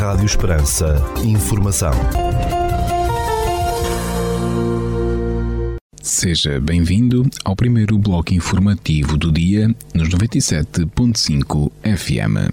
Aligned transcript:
Rádio 0.00 0.24
Esperança. 0.24 0.96
Informação. 1.22 1.92
Seja 6.00 6.58
bem-vindo 6.58 7.28
ao 7.44 7.54
primeiro 7.54 7.98
bloco 7.98 8.32
informativo 8.32 9.18
do 9.18 9.30
dia 9.30 9.68
nos 9.92 10.08
97.5 10.08 11.70
FM. 11.84 12.48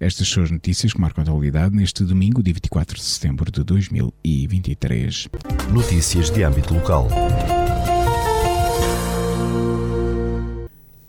Estas 0.00 0.26
são 0.26 0.42
as 0.42 0.50
notícias 0.50 0.94
que 0.94 1.00
marcam 1.02 1.20
a 1.20 1.24
atualidade 1.24 1.76
neste 1.76 2.02
domingo, 2.02 2.42
dia 2.42 2.54
24 2.54 2.96
de 2.96 3.04
setembro 3.04 3.52
de 3.52 3.62
2023. 3.62 5.28
Notícias 5.70 6.30
de 6.30 6.42
âmbito 6.42 6.72
local. 6.72 7.08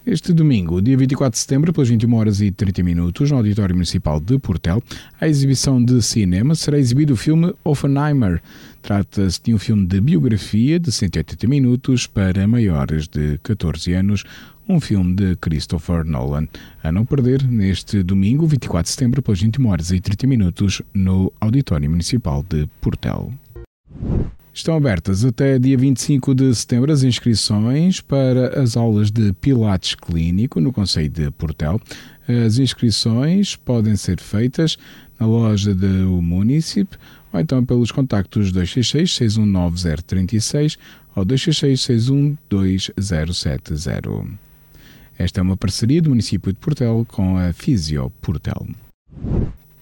Este 0.07 0.33
domingo, 0.33 0.83
dia 0.83 0.95
24 0.95 1.31
de 1.31 1.39
setembro, 1.39 1.73
pelas 1.73 1.89
21 1.89 2.13
horas 2.13 2.39
e 2.39 2.51
30 2.51 2.83
minutos, 2.83 3.31
no 3.31 3.37
Auditório 3.37 3.73
Municipal 3.73 4.19
de 4.19 4.37
Portel, 4.37 4.79
a 5.19 5.27
exibição 5.27 5.83
de 5.83 5.99
cinema 5.99 6.53
será 6.53 6.77
exibido 6.77 7.13
o 7.13 7.17
filme 7.17 7.51
Offenheimer. 7.63 8.39
Trata-se 8.83 9.41
de 9.41 9.51
um 9.51 9.57
filme 9.57 9.83
de 9.87 9.99
biografia 9.99 10.79
de 10.79 10.91
180 10.91 11.47
minutos 11.47 12.05
para 12.05 12.47
maiores 12.47 13.07
de 13.07 13.39
14 13.41 13.93
anos, 13.93 14.23
um 14.69 14.79
filme 14.79 15.15
de 15.15 15.35
Christopher 15.37 16.05
Nolan. 16.05 16.47
A 16.83 16.91
não 16.91 17.03
perder 17.03 17.41
neste 17.43 18.03
domingo, 18.03 18.45
24 18.45 18.83
de 18.83 18.89
setembro, 18.91 19.23
pelas 19.23 19.41
21 19.41 19.67
horas 19.67 19.89
e 19.89 19.99
30 19.99 20.27
minutos, 20.27 20.83
no 20.93 21.33
Auditório 21.41 21.89
Municipal 21.89 22.45
de 22.47 22.67
Portel. 22.79 23.33
Estão 24.55 24.77
abertas 24.77 25.25
até 25.25 25.59
dia 25.59 25.77
25 25.77 26.33
de 26.33 26.55
setembro 26.55 26.89
as 26.89 27.03
inscrições 27.03 27.99
para 27.99 28.61
as 28.61 28.77
aulas 28.77 29.11
de 29.11 29.33
Pilates 29.33 29.95
Clínico 29.95 30.61
no 30.61 30.71
Conselho 30.71 31.09
de 31.09 31.29
Portel. 31.29 31.77
As 32.25 32.57
inscrições 32.57 33.57
podem 33.57 33.97
ser 33.97 34.17
feitas 34.17 34.77
na 35.19 35.27
loja 35.27 35.75
do 35.75 36.21
município 36.21 36.97
ou 37.33 37.39
então 37.41 37.65
pelos 37.65 37.91
contactos 37.91 38.53
266 38.53 39.11
619 39.11 40.03
036 40.03 40.77
ou 41.13 41.25
266 41.25 41.81
612 41.81 42.93
2070. 42.95 44.39
Esta 45.17 45.41
é 45.41 45.43
uma 45.43 45.57
parceria 45.57 46.01
do 46.01 46.11
município 46.11 46.53
de 46.53 46.59
Portel 46.59 47.05
com 47.09 47.37
a 47.37 47.51
Fisio 47.51 48.09
Portel. 48.21 48.65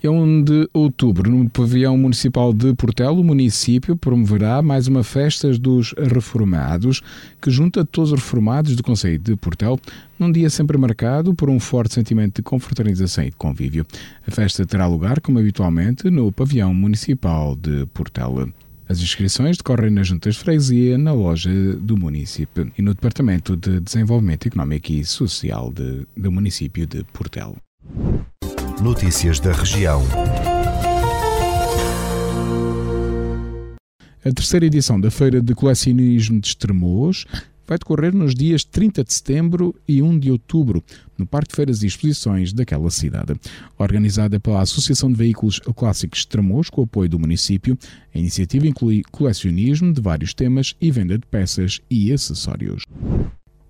É 0.05 0.09
1 0.09 0.43
de 0.43 0.69
outubro, 0.73 1.31
no 1.31 1.49
pavilhão 1.49 1.97
municipal 1.97 2.51
de 2.51 2.75
Portelo, 2.75 3.21
o 3.21 3.23
município 3.23 3.95
promoverá 3.95 4.61
mais 4.61 4.85
uma 4.85 5.01
festa 5.01 5.57
dos 5.57 5.93
reformados, 5.97 7.01
que 7.41 7.49
junta 7.49 7.85
todos 7.85 8.11
os 8.11 8.19
reformados 8.19 8.75
do 8.75 8.83
Conselho 8.83 9.17
de 9.17 9.37
Portelo, 9.37 9.79
num 10.19 10.29
dia 10.29 10.49
sempre 10.49 10.77
marcado 10.77 11.33
por 11.33 11.49
um 11.49 11.57
forte 11.57 11.93
sentimento 11.93 12.35
de 12.35 12.41
confraternização 12.41 13.23
e 13.23 13.29
de 13.29 13.37
convívio. 13.37 13.85
A 14.27 14.31
festa 14.31 14.65
terá 14.65 14.87
lugar, 14.87 15.21
como 15.21 15.39
habitualmente, 15.39 16.09
no 16.09 16.33
pavilhão 16.33 16.73
municipal 16.73 17.55
de 17.55 17.85
Portelo. 17.93 18.51
As 18.89 18.99
inscrições 18.99 19.55
decorrem 19.55 19.89
nas 19.89 20.07
juntas 20.07 20.35
de 20.35 20.41
freguesia, 20.41 20.97
na 20.97 21.13
loja 21.13 21.49
do 21.77 21.95
município 21.95 22.69
e 22.77 22.81
no 22.81 22.93
Departamento 22.93 23.55
de 23.55 23.79
Desenvolvimento 23.79 24.49
Económico 24.49 24.91
e 24.91 25.05
Social 25.05 25.71
de, 25.71 26.05
do 26.17 26.29
município 26.29 26.85
de 26.85 27.05
Portelo. 27.05 27.55
Notícias 28.83 29.39
da 29.39 29.53
região. 29.53 30.03
A 34.25 34.31
terceira 34.33 34.65
edição 34.65 34.99
da 34.99 35.09
Feira 35.09 35.41
de 35.41 35.55
Colecionismo 35.55 36.41
de 36.41 36.47
Estremoz 36.49 37.25
vai 37.65 37.77
decorrer 37.77 38.13
nos 38.13 38.35
dias 38.35 38.65
30 38.65 39.05
de 39.05 39.13
setembro 39.13 39.73
e 39.87 40.01
1 40.01 40.19
de 40.19 40.31
outubro, 40.31 40.83
no 41.17 41.25
Parque 41.25 41.51
de 41.51 41.55
Feiras 41.55 41.81
e 41.81 41.87
Exposições 41.87 42.51
daquela 42.51 42.91
cidade. 42.91 43.39
Organizada 43.77 44.37
pela 44.37 44.59
Associação 44.59 45.09
de 45.09 45.17
Veículos 45.17 45.59
Clássicos 45.59 46.19
de 46.19 46.25
Estremoz, 46.25 46.69
com 46.69 46.81
o 46.81 46.83
apoio 46.83 47.07
do 47.07 47.17
município, 47.17 47.77
a 48.13 48.19
iniciativa 48.19 48.67
inclui 48.67 49.01
colecionismo 49.13 49.93
de 49.93 50.01
vários 50.01 50.33
temas 50.33 50.75
e 50.81 50.91
venda 50.91 51.17
de 51.17 51.25
peças 51.25 51.79
e 51.89 52.11
acessórios. 52.11 52.83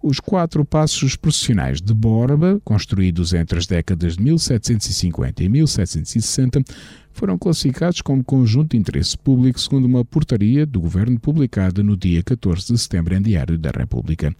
Os 0.05 0.19
quatro 0.19 0.65
passos 0.65 1.15
processionais 1.15 1.79
de 1.79 1.93
Borba, 1.93 2.59
construídos 2.65 3.33
entre 3.33 3.57
as 3.57 3.65
décadas 3.65 4.17
de 4.17 4.23
1750 4.23 5.41
e 5.41 5.47
1760, 5.47 6.61
foram 7.13 7.37
classificados 7.37 8.01
como 8.01 8.23
conjunto 8.23 8.71
de 8.71 8.77
interesse 8.77 9.17
público 9.17 9.59
segundo 9.59 9.85
uma 9.85 10.03
portaria 10.03 10.65
do 10.65 10.81
Governo 10.81 11.19
publicada 11.19 11.83
no 11.83 11.95
dia 11.95 12.21
14 12.23 12.73
de 12.73 12.77
setembro 12.77 13.15
em 13.15 13.21
Diário 13.21 13.57
da 13.57 13.69
República. 13.69 14.35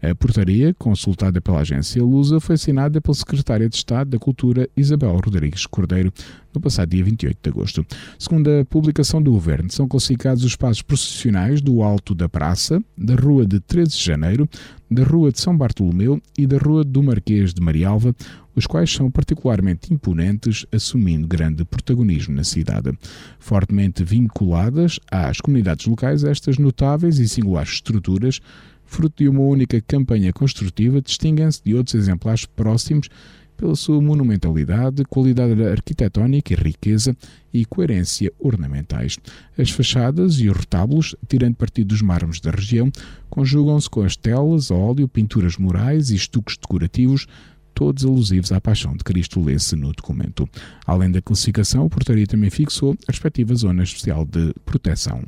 A 0.00 0.14
portaria, 0.14 0.72
consultada 0.74 1.40
pela 1.40 1.60
agência 1.60 2.02
Lusa, 2.02 2.38
foi 2.38 2.54
assinada 2.54 3.00
pela 3.00 3.14
Secretária 3.14 3.68
de 3.68 3.74
Estado 3.74 4.10
da 4.10 4.18
Cultura 4.18 4.68
Isabel 4.76 5.12
Rodrigues 5.16 5.66
Cordeiro 5.66 6.12
no 6.54 6.60
passado 6.60 6.90
dia 6.90 7.04
28 7.04 7.38
de 7.42 7.50
agosto. 7.50 7.86
Segundo 8.18 8.48
a 8.48 8.64
publicação 8.64 9.20
do 9.20 9.32
Governo, 9.32 9.70
são 9.70 9.88
classificados 9.88 10.44
os 10.44 10.54
passos 10.54 10.82
processionais 10.82 11.60
do 11.60 11.82
Alto 11.82 12.14
da 12.14 12.28
Praça, 12.28 12.82
da 12.96 13.14
Rua 13.14 13.46
de 13.46 13.60
13 13.60 13.90
de 13.90 14.04
Janeiro, 14.04 14.48
da 14.90 15.04
Rua 15.04 15.30
de 15.30 15.40
São 15.40 15.56
Bartolomeu 15.56 16.20
e 16.36 16.46
da 16.46 16.58
Rua 16.58 16.84
do 16.84 17.02
Marquês 17.02 17.52
de 17.52 17.60
Marialva, 17.60 18.14
os 18.58 18.66
quais 18.66 18.92
são 18.92 19.10
particularmente 19.10 19.92
imponentes, 19.92 20.66
assumindo 20.72 21.26
grande 21.26 21.64
protagonismo 21.64 22.34
na 22.34 22.44
cidade. 22.44 22.92
Fortemente 23.38 24.04
vinculadas 24.04 24.98
às 25.10 25.40
comunidades 25.40 25.86
locais, 25.86 26.24
estas 26.24 26.58
notáveis 26.58 27.18
e 27.18 27.28
singulares 27.28 27.74
estruturas, 27.74 28.40
fruto 28.84 29.22
de 29.22 29.28
uma 29.28 29.40
única 29.40 29.80
campanha 29.80 30.32
construtiva, 30.32 31.00
distinguem-se 31.00 31.62
de 31.64 31.74
outros 31.74 31.94
exemplares 31.94 32.44
próximos 32.44 33.08
pela 33.58 33.74
sua 33.74 34.00
monumentalidade, 34.00 35.04
qualidade 35.04 35.60
arquitetónica 35.64 36.52
e 36.52 36.56
riqueza 36.56 37.16
e 37.52 37.64
coerência 37.64 38.32
ornamentais. 38.38 39.18
As 39.58 39.70
fachadas 39.70 40.38
e 40.38 40.48
os 40.48 40.56
retábulos, 40.56 41.16
tirando 41.28 41.56
partido 41.56 41.88
dos 41.88 42.00
mármores 42.00 42.40
da 42.40 42.52
região, 42.52 42.90
conjugam-se 43.28 43.90
com 43.90 44.02
as 44.02 44.16
telas, 44.16 44.70
óleo, 44.70 45.08
pinturas 45.08 45.56
murais 45.56 46.10
e 46.10 46.14
estuques 46.14 46.56
decorativos, 46.56 47.26
todos 47.78 48.04
alusivos 48.04 48.50
à 48.50 48.60
paixão 48.60 48.96
de 48.96 49.04
Cristo, 49.04 49.40
lê-se 49.40 49.76
no 49.76 49.92
documento. 49.92 50.48
Além 50.84 51.12
da 51.12 51.22
classificação, 51.22 51.86
a 51.86 51.88
portaria 51.88 52.26
também 52.26 52.50
fixou 52.50 52.96
a 53.06 53.12
respectiva 53.12 53.54
zona 53.54 53.84
especial 53.84 54.24
de 54.24 54.52
proteção. 54.64 55.22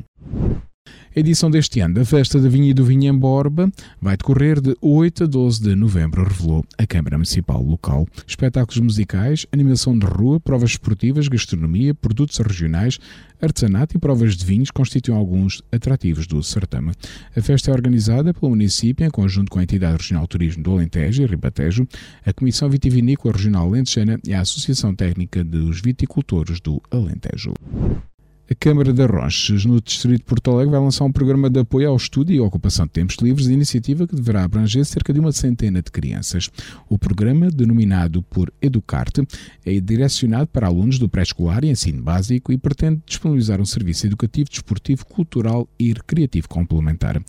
A 1.14 1.18
edição 1.18 1.50
deste 1.50 1.80
ano 1.80 1.94
da 1.96 2.04
Festa 2.04 2.40
da 2.40 2.48
Vinha 2.48 2.70
e 2.70 2.72
do 2.72 2.84
Vinho 2.84 3.12
em 3.12 3.18
Borba 3.18 3.68
vai 4.00 4.16
decorrer 4.16 4.60
de 4.60 4.76
8 4.80 5.24
a 5.24 5.26
12 5.26 5.60
de 5.60 5.74
novembro, 5.74 6.22
revelou 6.22 6.64
a 6.78 6.86
Câmara 6.86 7.18
Municipal 7.18 7.60
local. 7.60 8.06
Espetáculos 8.24 8.78
musicais, 8.78 9.44
animação 9.50 9.98
de 9.98 10.06
rua, 10.06 10.38
provas 10.38 10.70
esportivas, 10.70 11.26
gastronomia, 11.26 11.92
produtos 11.96 12.38
regionais, 12.38 13.00
artesanato 13.42 13.96
e 13.96 13.98
provas 13.98 14.36
de 14.36 14.44
vinhos 14.44 14.70
constituem 14.70 15.18
alguns 15.18 15.60
atrativos 15.72 16.28
do 16.28 16.40
certame. 16.44 16.92
A 17.36 17.42
festa 17.42 17.72
é 17.72 17.74
organizada 17.74 18.32
pelo 18.32 18.50
município 18.50 19.04
em 19.04 19.10
conjunto 19.10 19.50
com 19.50 19.58
a 19.58 19.64
Entidade 19.64 19.96
Regional 19.96 20.28
Turismo 20.28 20.62
do 20.62 20.70
Alentejo 20.70 21.24
e 21.24 21.26
Ribatejo, 21.26 21.88
a 22.24 22.32
Comissão 22.32 22.70
Vitivinícola 22.70 23.34
Regional 23.34 23.68
Lentejana 23.68 24.20
e 24.24 24.32
a 24.32 24.42
Associação 24.42 24.94
Técnica 24.94 25.42
dos 25.42 25.80
Viticultores 25.80 26.60
do 26.60 26.80
Alentejo. 26.88 27.52
A 28.52 28.54
Câmara 28.56 28.92
de 28.92 29.06
Roches, 29.06 29.64
no 29.64 29.80
Distrito 29.80 30.18
de 30.18 30.24
Porto 30.24 30.50
Alegre, 30.50 30.72
vai 30.72 30.80
lançar 30.80 31.04
um 31.04 31.12
programa 31.12 31.48
de 31.48 31.60
apoio 31.60 31.88
ao 31.88 31.96
estudo 31.96 32.32
e 32.32 32.40
ocupação 32.40 32.84
de 32.84 32.90
tempos 32.90 33.14
livres, 33.22 33.46
de 33.46 33.52
iniciativa 33.52 34.08
que 34.08 34.16
deverá 34.16 34.42
abranger 34.42 34.84
cerca 34.84 35.12
de 35.12 35.20
uma 35.20 35.30
centena 35.30 35.80
de 35.80 35.88
crianças. 35.88 36.50
O 36.88 36.98
programa, 36.98 37.48
denominado 37.48 38.24
por 38.24 38.52
Educarte, 38.60 39.22
é 39.64 39.78
direcionado 39.78 40.48
para 40.48 40.66
alunos 40.66 40.98
do 40.98 41.08
pré-escolar 41.08 41.64
e 41.64 41.70
ensino 41.70 42.02
básico 42.02 42.52
e 42.52 42.58
pretende 42.58 43.00
disponibilizar 43.06 43.60
um 43.60 43.64
serviço 43.64 44.08
educativo, 44.08 44.50
desportivo, 44.50 45.06
cultural 45.06 45.68
e 45.78 45.92
recreativo 45.92 46.48
complementar. 46.48 47.22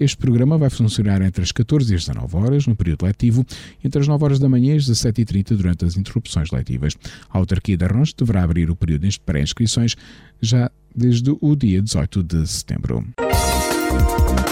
Este 0.00 0.16
programa 0.16 0.56
vai 0.56 0.70
funcionar 0.70 1.20
entre 1.20 1.42
as 1.42 1.52
14 1.52 1.92
e 1.92 1.96
as 1.96 2.06
19 2.06 2.36
horas, 2.36 2.66
no 2.66 2.74
período 2.74 3.04
letivo, 3.04 3.44
entre 3.84 4.00
as 4.00 4.08
9 4.08 4.24
horas 4.24 4.38
da 4.38 4.48
manhã 4.48 4.72
e 4.72 4.78
as 4.78 4.88
17h30 4.88 5.54
durante 5.54 5.84
as 5.84 5.98
interrupções 5.98 6.50
letivas. 6.50 6.96
A 7.28 7.36
autarquia 7.36 7.76
de 7.76 7.84
Arrons 7.84 8.14
deverá 8.14 8.42
abrir 8.42 8.70
o 8.70 8.74
período 8.74 9.06
de 9.06 9.20
pré-inscrições 9.20 9.94
já 10.40 10.61
desde 10.94 11.36
o 11.40 11.56
dia 11.56 11.80
18 11.80 12.22
de 12.22 12.46
setembro. 12.46 13.04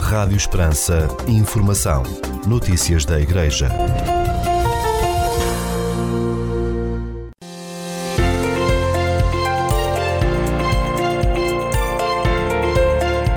Rádio 0.02 0.36
Esperança. 0.36 1.08
Informação. 1.28 2.02
Notícias 2.46 3.04
da 3.04 3.20
Igreja. 3.20 3.68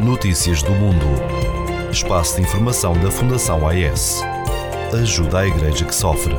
Notícias 0.02 0.64
do 0.64 0.72
Mundo. 0.72 1.06
Espaço 1.92 2.38
de 2.38 2.42
informação 2.42 2.94
da 2.94 3.12
Fundação 3.12 3.68
AES. 3.68 4.22
Ajuda 4.94 5.40
a 5.40 5.48
Igreja 5.48 5.86
que 5.86 5.94
sofre. 5.94 6.34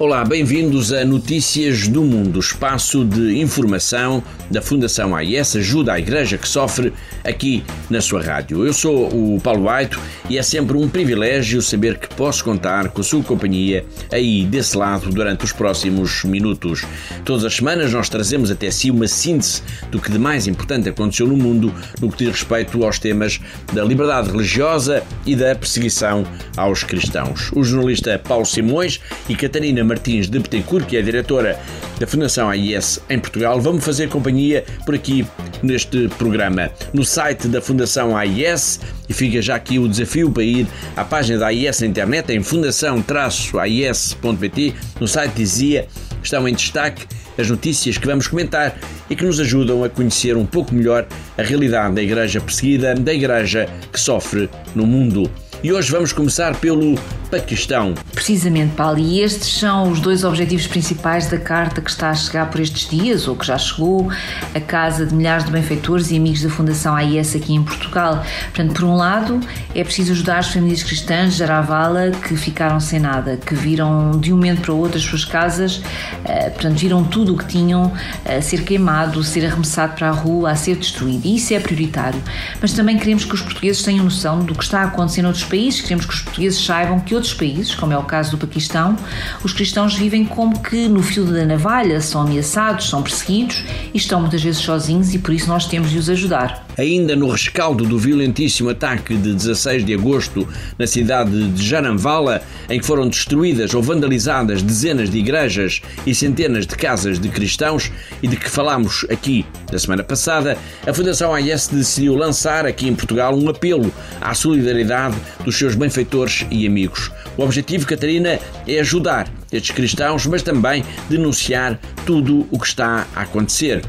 Olá, 0.00 0.24
bem-vindos 0.24 0.92
a 0.92 1.04
Notícias 1.04 1.88
do 1.88 2.04
Mundo, 2.04 2.38
espaço 2.38 3.04
de 3.04 3.40
informação 3.40 4.22
da 4.48 4.62
Fundação 4.62 5.14
AIS 5.14 5.56
Ajuda 5.56 5.94
à 5.94 5.98
Igreja 5.98 6.38
que 6.38 6.46
Sofre, 6.46 6.92
aqui 7.24 7.64
na 7.90 8.00
sua 8.00 8.22
rádio. 8.22 8.64
Eu 8.64 8.72
sou 8.72 9.08
o 9.08 9.40
Paulo 9.40 9.64
Baito 9.64 10.00
e 10.30 10.38
é 10.38 10.42
sempre 10.42 10.76
um 10.76 10.88
privilégio 10.88 11.60
saber 11.60 11.98
que 11.98 12.08
posso 12.14 12.44
contar 12.44 12.90
com 12.90 13.00
a 13.00 13.04
sua 13.04 13.24
companhia 13.24 13.84
aí 14.12 14.44
desse 14.44 14.76
lado 14.76 15.10
durante 15.10 15.44
os 15.44 15.52
próximos 15.52 16.22
minutos. 16.22 16.84
Todas 17.24 17.44
as 17.44 17.56
semanas 17.56 17.92
nós 17.92 18.08
trazemos 18.08 18.52
até 18.52 18.70
si 18.70 18.92
uma 18.92 19.08
síntese 19.08 19.62
do 19.90 20.00
que 20.00 20.12
de 20.12 20.18
mais 20.18 20.46
importante 20.46 20.88
aconteceu 20.88 21.26
no 21.26 21.36
mundo 21.36 21.74
no 22.00 22.08
que 22.08 22.18
diz 22.18 22.28
respeito 22.28 22.84
aos 22.84 23.00
temas 23.00 23.40
da 23.72 23.82
liberdade 23.82 24.30
religiosa 24.30 25.02
e 25.26 25.34
da 25.34 25.56
perseguição 25.56 26.24
aos 26.56 26.84
cristãos. 26.84 27.50
O 27.52 27.64
jornalista 27.64 28.16
Paulo 28.16 28.46
Simões 28.46 29.00
e 29.28 29.34
Catarina 29.34 29.87
Martins 29.88 30.28
de 30.28 30.38
Betancourt, 30.38 30.86
que 30.86 30.96
é 30.96 31.02
diretora 31.02 31.58
da 31.98 32.06
Fundação 32.06 32.48
AIS 32.48 33.00
em 33.10 33.18
Portugal, 33.18 33.60
vamos 33.60 33.84
fazer 33.84 34.08
companhia 34.08 34.64
por 34.86 34.94
aqui 34.94 35.26
neste 35.62 36.08
programa. 36.18 36.70
No 36.92 37.04
site 37.04 37.48
da 37.48 37.60
Fundação 37.60 38.16
AIS, 38.16 38.78
e 39.08 39.12
fica 39.12 39.42
já 39.42 39.56
aqui 39.56 39.76
o 39.78 39.86
desafio 39.88 40.30
para 40.30 40.44
ir 40.44 40.66
à 40.96 41.04
página 41.04 41.38
da 41.38 41.48
AIS 41.48 41.80
na 41.80 41.88
internet, 41.88 42.32
em 42.32 42.40
fundação-ais.pt, 42.42 44.74
no 45.00 45.08
site 45.08 45.32
dizia, 45.34 45.88
estão 46.22 46.46
em 46.46 46.54
destaque 46.54 47.06
as 47.38 47.48
notícias 47.48 47.96
que 47.96 48.06
vamos 48.06 48.26
comentar 48.26 48.76
e 49.08 49.16
que 49.16 49.24
nos 49.24 49.40
ajudam 49.40 49.82
a 49.84 49.88
conhecer 49.88 50.36
um 50.36 50.44
pouco 50.44 50.74
melhor 50.74 51.06
a 51.36 51.42
realidade 51.42 51.94
da 51.94 52.02
Igreja 52.02 52.40
perseguida, 52.40 52.94
da 52.94 53.14
Igreja 53.14 53.68
que 53.92 54.00
sofre 54.00 54.50
no 54.74 54.86
mundo. 54.86 55.30
E 55.62 55.72
hoje 55.72 55.90
vamos 55.90 56.12
começar 56.12 56.54
pelo 56.60 56.96
Paquistão. 57.30 57.94
Precisamente, 58.28 58.74
Paulo, 58.74 58.98
e 58.98 59.20
estes 59.20 59.58
são 59.58 59.90
os 59.90 60.00
dois 60.00 60.22
objetivos 60.22 60.66
principais 60.66 61.28
da 61.28 61.38
carta 61.38 61.80
que 61.80 61.88
está 61.88 62.10
a 62.10 62.14
chegar 62.14 62.50
por 62.50 62.60
estes 62.60 62.86
dias, 62.86 63.26
ou 63.26 63.34
que 63.34 63.46
já 63.46 63.56
chegou, 63.56 64.12
a 64.54 64.60
casa 64.60 65.06
de 65.06 65.14
milhares 65.14 65.46
de 65.46 65.50
benfeitores 65.50 66.10
e 66.10 66.16
amigos 66.18 66.42
da 66.42 66.50
Fundação 66.50 66.94
AIS 66.94 67.34
aqui 67.34 67.54
em 67.54 67.62
Portugal. 67.62 68.22
Portanto, 68.54 68.74
por 68.74 68.84
um 68.84 68.94
lado, 68.94 69.40
é 69.74 69.82
preciso 69.82 70.12
ajudar 70.12 70.40
as 70.40 70.48
famílias 70.48 70.82
cristãs 70.82 71.32
de 71.32 71.38
Jaravala 71.38 72.10
que 72.10 72.36
ficaram 72.36 72.78
sem 72.80 73.00
nada, 73.00 73.38
que 73.38 73.54
viram 73.54 74.10
de 74.20 74.30
um 74.30 74.36
momento 74.36 74.60
para 74.60 74.74
o 74.74 74.78
outro 74.78 74.98
as 74.98 75.04
suas 75.04 75.24
casas, 75.24 75.80
eh, 76.26 76.50
portanto, 76.50 76.76
viram 76.76 77.04
tudo 77.04 77.32
o 77.32 77.38
que 77.38 77.46
tinham 77.46 77.90
a 78.26 78.34
eh, 78.34 78.40
ser 78.42 78.62
queimado, 78.62 79.24
ser 79.24 79.46
arremessado 79.46 79.94
para 79.94 80.10
a 80.10 80.12
rua, 80.12 80.50
a 80.50 80.54
ser 80.54 80.76
destruído. 80.76 81.24
E 81.24 81.36
isso 81.36 81.54
é 81.54 81.60
prioritário. 81.60 82.22
Mas 82.60 82.74
também 82.74 82.98
queremos 82.98 83.24
que 83.24 83.34
os 83.34 83.40
portugueses 83.40 83.82
tenham 83.82 84.04
noção 84.04 84.40
do 84.40 84.54
que 84.54 84.64
está 84.64 84.82
a 84.82 84.84
acontecer 84.84 85.22
noutros 85.22 85.44
países, 85.44 85.80
queremos 85.80 86.04
que 86.04 86.12
os 86.12 86.20
portugueses 86.20 86.62
saibam 86.62 87.00
que 87.00 87.14
outros 87.14 87.32
países, 87.32 87.74
como 87.74 87.94
é 87.94 87.96
o 87.96 88.02
caso 88.02 88.17
do 88.30 88.36
Paquistão, 88.36 88.96
os 89.42 89.52
cristãos 89.52 89.94
vivem 89.94 90.24
como 90.24 90.60
que 90.60 90.88
no 90.88 91.02
fio 91.02 91.24
da 91.24 91.44
navalha, 91.44 92.00
são 92.00 92.22
ameaçados, 92.22 92.90
são 92.90 93.02
perseguidos 93.02 93.64
e 93.94 93.96
estão 93.96 94.20
muitas 94.20 94.42
vezes 94.42 94.60
sozinhos 94.60 95.14
e 95.14 95.18
por 95.18 95.32
isso 95.32 95.48
nós 95.48 95.66
temos 95.66 95.90
de 95.90 95.98
os 95.98 96.10
ajudar. 96.10 96.67
Ainda 96.78 97.16
no 97.16 97.28
rescaldo 97.28 97.84
do 97.84 97.98
violentíssimo 97.98 98.70
ataque 98.70 99.16
de 99.16 99.34
16 99.34 99.84
de 99.84 99.94
agosto 99.94 100.46
na 100.78 100.86
cidade 100.86 101.48
de 101.50 101.66
Jaranvala, 101.66 102.40
em 102.70 102.78
que 102.78 102.86
foram 102.86 103.08
destruídas 103.08 103.74
ou 103.74 103.82
vandalizadas 103.82 104.62
dezenas 104.62 105.10
de 105.10 105.18
igrejas 105.18 105.82
e 106.06 106.14
centenas 106.14 106.68
de 106.68 106.76
casas 106.76 107.18
de 107.18 107.28
cristãos 107.28 107.90
e 108.22 108.28
de 108.28 108.36
que 108.36 108.48
falámos 108.48 109.04
aqui 109.10 109.44
na 109.72 109.78
semana 109.78 110.04
passada, 110.04 110.56
a 110.86 110.94
Fundação 110.94 111.34
AIS 111.34 111.66
decidiu 111.66 112.14
lançar 112.14 112.64
aqui 112.64 112.86
em 112.86 112.94
Portugal 112.94 113.36
um 113.36 113.48
apelo 113.48 113.92
à 114.20 114.32
solidariedade 114.32 115.16
dos 115.44 115.58
seus 115.58 115.74
benfeitores 115.74 116.46
e 116.48 116.64
amigos. 116.64 117.10
O 117.36 117.42
objetivo, 117.42 117.86
Catarina, 117.86 118.38
é 118.66 118.78
ajudar 118.78 119.28
estes 119.50 119.72
cristãos, 119.72 120.26
mas 120.26 120.42
também 120.42 120.84
denunciar 121.10 121.78
tudo 122.06 122.46
o 122.52 122.58
que 122.58 122.66
está 122.66 123.06
a 123.16 123.22
acontecer. 123.22 123.82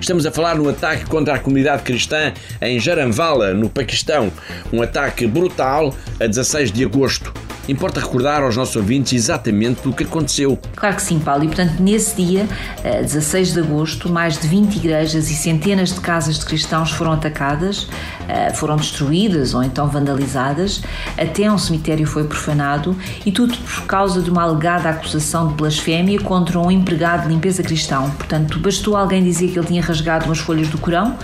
Estamos 0.00 0.26
a 0.26 0.30
falar 0.30 0.56
no 0.56 0.68
ataque 0.68 1.06
contra 1.06 1.34
a 1.34 1.38
comunidade 1.38 1.82
cristã 1.82 2.32
em 2.60 2.78
Jaranvala, 2.78 3.54
no 3.54 3.68
Paquistão. 3.68 4.30
Um 4.72 4.82
ataque 4.82 5.26
brutal 5.26 5.94
a 6.20 6.26
16 6.26 6.70
de 6.70 6.84
agosto. 6.84 7.32
Importa 7.68 7.98
recordar 7.98 8.42
aos 8.42 8.56
nossos 8.56 8.76
ouvintes 8.76 9.12
exatamente 9.12 9.88
o 9.88 9.92
que 9.92 10.04
aconteceu. 10.04 10.56
Claro 10.76 10.94
que 10.94 11.02
sim, 11.02 11.18
Paulo. 11.18 11.42
E 11.44 11.46
portanto, 11.48 11.80
nesse 11.80 12.14
dia, 12.14 12.46
16 12.84 13.54
de 13.54 13.60
agosto, 13.60 14.08
mais 14.08 14.38
de 14.38 14.46
20 14.46 14.76
igrejas 14.76 15.28
e 15.30 15.34
centenas 15.34 15.92
de 15.92 16.00
casas 16.00 16.38
de 16.38 16.44
cristãos 16.44 16.92
foram 16.92 17.12
atacadas, 17.12 17.88
eh, 18.15 18.15
foram 18.54 18.76
destruídas 18.76 19.54
ou 19.54 19.62
então 19.62 19.88
vandalizadas, 19.88 20.82
até 21.16 21.50
um 21.50 21.58
cemitério 21.58 22.06
foi 22.06 22.24
profanado 22.24 22.96
e 23.24 23.32
tudo 23.32 23.56
por 23.56 23.86
causa 23.86 24.20
de 24.20 24.30
uma 24.30 24.42
alegada 24.42 24.88
acusação 24.88 25.48
de 25.48 25.54
blasfémia 25.54 26.20
contra 26.20 26.58
um 26.58 26.70
empregado 26.70 27.22
de 27.22 27.28
limpeza 27.28 27.62
cristão. 27.62 28.10
Portanto, 28.10 28.58
bastou 28.58 28.96
alguém 28.96 29.22
dizer 29.22 29.48
que 29.48 29.58
ele 29.58 29.66
tinha 29.66 29.82
rasgado 29.82 30.26
umas 30.26 30.38
folhas 30.38 30.68
do 30.68 30.78
Corão 30.78 31.16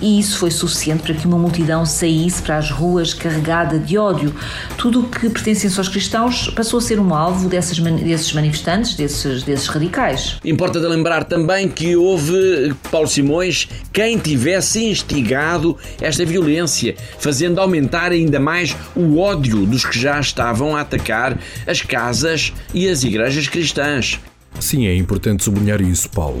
e 0.00 0.18
isso 0.18 0.38
foi 0.38 0.50
suficiente 0.50 1.02
para 1.02 1.14
que 1.14 1.26
uma 1.26 1.38
multidão 1.38 1.86
saísse 1.86 2.42
para 2.42 2.58
as 2.58 2.70
ruas 2.70 3.14
carregada 3.14 3.78
de 3.78 3.96
ódio. 3.96 4.34
Tudo 4.76 5.00
o 5.00 5.08
que 5.08 5.30
pertencia 5.30 5.70
aos 5.76 5.88
cristãos 5.88 6.48
passou 6.50 6.78
a 6.78 6.82
ser 6.82 6.98
um 6.98 7.14
alvo 7.14 7.48
dessas, 7.48 7.78
desses 7.78 8.32
manifestantes, 8.32 8.94
desses, 8.94 9.42
desses 9.44 9.68
radicais. 9.68 10.38
Importa 10.44 10.80
de 10.80 10.86
lembrar 10.86 11.24
também 11.24 11.68
que 11.68 11.94
houve, 11.96 12.74
Paulo 12.90 13.06
Simões, 13.06 13.68
quem 13.92 14.18
tivesse 14.18 14.84
instigado 14.84 15.76
esta 16.00 16.24
violência, 16.24 16.41
fazendo 17.18 17.60
aumentar 17.60 18.12
ainda 18.12 18.38
mais 18.40 18.76
o 18.94 19.18
ódio 19.18 19.64
dos 19.66 19.84
que 19.84 19.98
já 19.98 20.18
estavam 20.20 20.76
a 20.76 20.80
atacar 20.80 21.38
as 21.66 21.82
casas 21.82 22.52
e 22.74 22.88
as 22.88 23.04
igrejas 23.04 23.48
cristãs. 23.48 24.20
Sim, 24.60 24.86
é 24.86 24.94
importante 24.94 25.44
sublinhar 25.44 25.80
isso, 25.80 26.08
Paulo. 26.10 26.40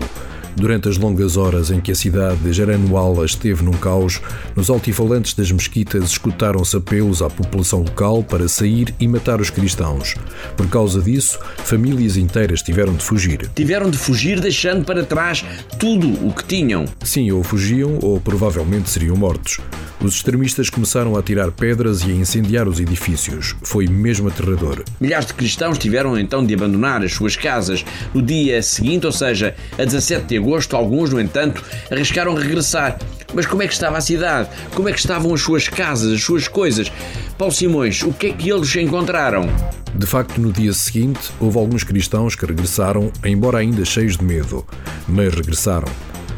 Durante 0.56 0.88
as 0.88 0.96
longas 0.96 1.36
horas 1.36 1.70
em 1.70 1.80
que 1.80 1.90
a 1.90 1.94
cidade 1.94 2.36
de 2.36 2.52
Jaranuala 2.52 3.24
esteve 3.24 3.62
num 3.62 3.72
caos, 3.72 4.20
nos 4.54 4.68
altifalantes 4.68 5.34
das 5.34 5.50
mesquitas 5.50 6.04
escutaram-se 6.04 6.76
apelos 6.76 7.22
à 7.22 7.30
população 7.30 7.80
local 7.80 8.22
para 8.22 8.48
sair 8.48 8.94
e 9.00 9.08
matar 9.08 9.40
os 9.40 9.50
cristãos. 9.50 10.14
Por 10.56 10.68
causa 10.68 11.00
disso, 11.00 11.38
famílias 11.64 12.16
inteiras 12.16 12.62
tiveram 12.62 12.94
de 12.94 13.02
fugir. 13.02 13.50
Tiveram 13.54 13.90
de 13.90 13.98
fugir 13.98 14.40
deixando 14.40 14.84
para 14.84 15.04
trás 15.04 15.44
tudo 15.78 16.08
o 16.26 16.32
que 16.32 16.44
tinham. 16.44 16.84
Sim, 17.02 17.30
ou 17.30 17.42
fugiam 17.42 17.98
ou 18.02 18.20
provavelmente 18.20 18.90
seriam 18.90 19.16
mortos. 19.16 19.58
Os 20.02 20.14
extremistas 20.14 20.68
começaram 20.68 21.16
a 21.16 21.22
tirar 21.22 21.52
pedras 21.52 22.02
e 22.02 22.10
a 22.10 22.14
incendiar 22.14 22.66
os 22.66 22.80
edifícios. 22.80 23.54
Foi 23.62 23.86
mesmo 23.86 24.28
aterrador. 24.28 24.82
Milhares 25.00 25.28
de 25.28 25.34
cristãos 25.34 25.78
tiveram 25.78 26.18
então 26.18 26.44
de 26.44 26.52
abandonar 26.52 27.04
as 27.04 27.12
suas 27.12 27.36
casas 27.36 27.84
no 28.12 28.20
dia 28.20 28.60
seguinte, 28.62 29.06
ou 29.06 29.12
seja, 29.12 29.54
a 29.78 29.84
17 29.84 30.26
de 30.26 30.38
agosto. 30.42 30.76
Alguns, 30.76 31.10
no 31.10 31.20
entanto, 31.20 31.62
arriscaram 31.90 32.34
regressar. 32.34 32.98
Mas 33.34 33.46
como 33.46 33.62
é 33.62 33.66
que 33.66 33.72
estava 33.72 33.96
a 33.96 34.00
cidade? 34.00 34.48
Como 34.74 34.88
é 34.88 34.92
que 34.92 34.98
estavam 34.98 35.32
as 35.32 35.40
suas 35.40 35.68
casas, 35.68 36.12
as 36.12 36.22
suas 36.22 36.48
coisas? 36.48 36.92
Paulo 37.38 37.54
Simões, 37.54 38.02
o 38.02 38.12
que 38.12 38.26
é 38.26 38.32
que 38.32 38.50
eles 38.50 38.74
encontraram? 38.76 39.48
De 39.94 40.06
facto, 40.06 40.40
no 40.40 40.52
dia 40.52 40.72
seguinte, 40.72 41.30
houve 41.40 41.58
alguns 41.58 41.84
cristãos 41.84 42.34
que 42.34 42.44
regressaram, 42.44 43.10
embora 43.24 43.58
ainda 43.58 43.84
cheios 43.84 44.16
de 44.16 44.24
medo, 44.24 44.66
mas 45.08 45.34
regressaram 45.34 45.88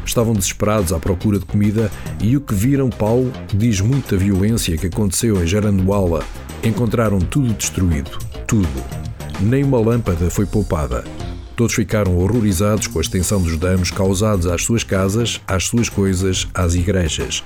estavam 0.05 0.33
desesperados 0.33 0.93
à 0.93 0.99
procura 0.99 1.39
de 1.39 1.45
comida 1.45 1.91
e 2.21 2.37
o 2.37 2.41
que 2.41 2.53
viram, 2.53 2.89
Paulo, 2.89 3.31
diz 3.53 3.81
muita 3.81 4.15
violência 4.15 4.77
que 4.77 4.87
aconteceu 4.87 5.41
em 5.41 5.47
Jaranduala. 5.47 6.23
Encontraram 6.63 7.19
tudo 7.19 7.53
destruído. 7.53 8.11
Tudo. 8.47 8.83
Nem 9.41 9.63
uma 9.63 9.79
lâmpada 9.79 10.29
foi 10.29 10.45
poupada. 10.45 11.03
Todos 11.55 11.73
ficaram 11.73 12.17
horrorizados 12.17 12.87
com 12.87 12.99
a 12.99 13.01
extensão 13.01 13.41
dos 13.41 13.57
danos 13.57 13.89
causados 13.89 14.45
às 14.45 14.63
suas 14.63 14.83
casas, 14.83 15.39
às 15.47 15.63
suas 15.63 15.87
coisas, 15.87 16.47
às 16.53 16.75
igrejas. 16.75 17.43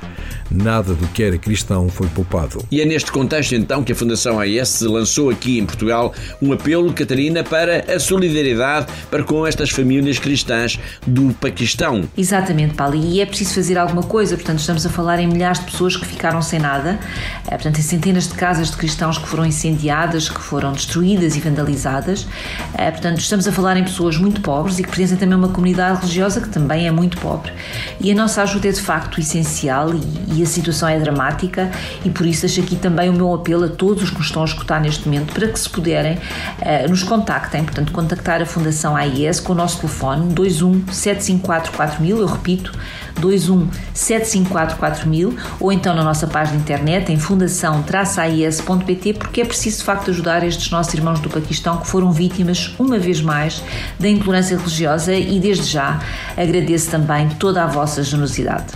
Nada 0.49 0.95
do 0.95 1.07
que 1.09 1.21
era 1.21 1.37
cristão 1.37 1.87
foi 1.89 2.07
poupado. 2.07 2.65
E 2.71 2.81
é 2.81 2.85
neste 2.85 3.11
contexto 3.11 3.53
então 3.53 3.83
que 3.83 3.91
a 3.91 3.95
Fundação 3.95 4.39
AES 4.39 4.81
lançou 4.81 5.29
aqui 5.29 5.59
em 5.59 5.65
Portugal 5.65 6.11
um 6.41 6.51
apelo, 6.51 6.91
Catarina, 6.91 7.43
para 7.43 7.93
a 7.93 7.99
solidariedade 7.99 8.87
para 9.11 9.23
com 9.23 9.45
estas 9.45 9.69
famílias 9.69 10.17
cristãs 10.17 10.79
do 11.05 11.31
Paquistão. 11.35 12.03
Exatamente, 12.17 12.73
Paulo, 12.73 12.95
e 12.95 13.21
é 13.21 13.25
preciso 13.27 13.53
fazer 13.53 13.77
alguma 13.77 14.01
coisa, 14.01 14.35
portanto 14.35 14.59
estamos 14.59 14.85
a 14.87 14.89
falar 14.89 15.19
em 15.19 15.27
milhares 15.27 15.59
de 15.59 15.65
pessoas 15.65 15.95
que 15.95 16.05
ficaram 16.05 16.41
sem 16.41 16.59
nada, 16.59 16.99
eh, 17.45 17.51
portanto 17.51 17.77
em 17.77 17.83
centenas 17.83 18.27
de 18.27 18.33
casas 18.33 18.71
de 18.71 18.77
cristãos 18.77 19.19
que 19.19 19.27
foram 19.27 19.45
incendiadas, 19.45 20.29
que 20.29 20.41
foram 20.41 20.73
destruídas 20.73 21.35
e 21.35 21.39
vandalizadas, 21.39 22.27
eh, 22.73 22.89
portanto 22.89 23.19
estamos 23.19 23.47
a 23.47 23.51
falar 23.51 23.77
em 23.77 23.83
pessoas 23.83 23.98
pessoas 23.99 24.17
muito 24.17 24.39
pobres 24.39 24.79
e 24.79 24.83
que 24.83 24.87
pertencem 24.87 25.17
também 25.17 25.35
a 25.35 25.37
uma 25.37 25.49
comunidade 25.49 25.99
religiosa 25.99 26.39
que 26.39 26.47
também 26.47 26.87
é 26.87 26.91
muito 26.91 27.17
pobre. 27.17 27.51
E 27.99 28.09
a 28.09 28.15
nossa 28.15 28.41
ajuda 28.41 28.69
é 28.69 28.71
de 28.71 28.79
facto 28.79 29.19
essencial 29.19 29.93
e, 29.93 30.39
e 30.39 30.41
a 30.41 30.45
situação 30.45 30.87
é 30.87 30.97
dramática 30.97 31.69
e 32.05 32.09
por 32.09 32.25
isso 32.25 32.41
deixo 32.41 32.61
aqui 32.61 32.77
também 32.77 33.09
o 33.09 33.13
meu 33.13 33.33
apelo 33.33 33.65
a 33.65 33.67
todos 33.67 34.03
os 34.03 34.09
que 34.09 34.17
nos 34.17 34.27
estão 34.27 34.41
a 34.41 34.45
escutar 34.45 34.79
neste 34.79 35.05
momento 35.05 35.33
para 35.33 35.49
que 35.49 35.59
se 35.59 35.69
puderem 35.69 36.15
uh, 36.15 36.89
nos 36.89 37.03
contactem, 37.03 37.65
portanto 37.65 37.91
contactar 37.91 38.41
a 38.41 38.45
Fundação 38.45 38.95
AIS 38.95 39.41
com 39.41 39.51
o 39.51 39.55
nosso 39.55 39.79
telefone 39.79 40.33
21 40.33 40.87
754 40.87 41.73
4000, 41.73 42.19
eu 42.19 42.25
repito 42.25 42.71
21 43.17 43.69
754 43.93 44.77
4000 44.77 45.35
ou 45.59 45.71
então 45.71 45.93
na 45.93 46.03
nossa 46.03 46.25
página 46.27 46.57
de 46.57 46.63
internet 46.63 47.11
em 47.11 47.19
fundação-ais.pt 47.19 49.13
porque 49.15 49.41
é 49.41 49.45
preciso 49.45 49.79
de 49.79 49.83
facto 49.83 50.09
ajudar 50.11 50.43
estes 50.43 50.71
nossos 50.71 50.93
irmãos 50.93 51.19
do 51.19 51.29
Paquistão 51.29 51.77
que 51.77 51.87
foram 51.87 52.11
vítimas 52.11 52.73
uma 52.79 52.97
vez 52.97 53.21
mais 53.21 53.61
da 53.97 54.09
intolerância 54.09 54.57
religiosa 54.57 55.13
e 55.13 55.39
desde 55.39 55.65
já 55.65 55.99
agradeço 56.35 56.91
também 56.91 57.29
toda 57.29 57.63
a 57.63 57.67
vossa 57.67 58.03
generosidade. 58.03 58.73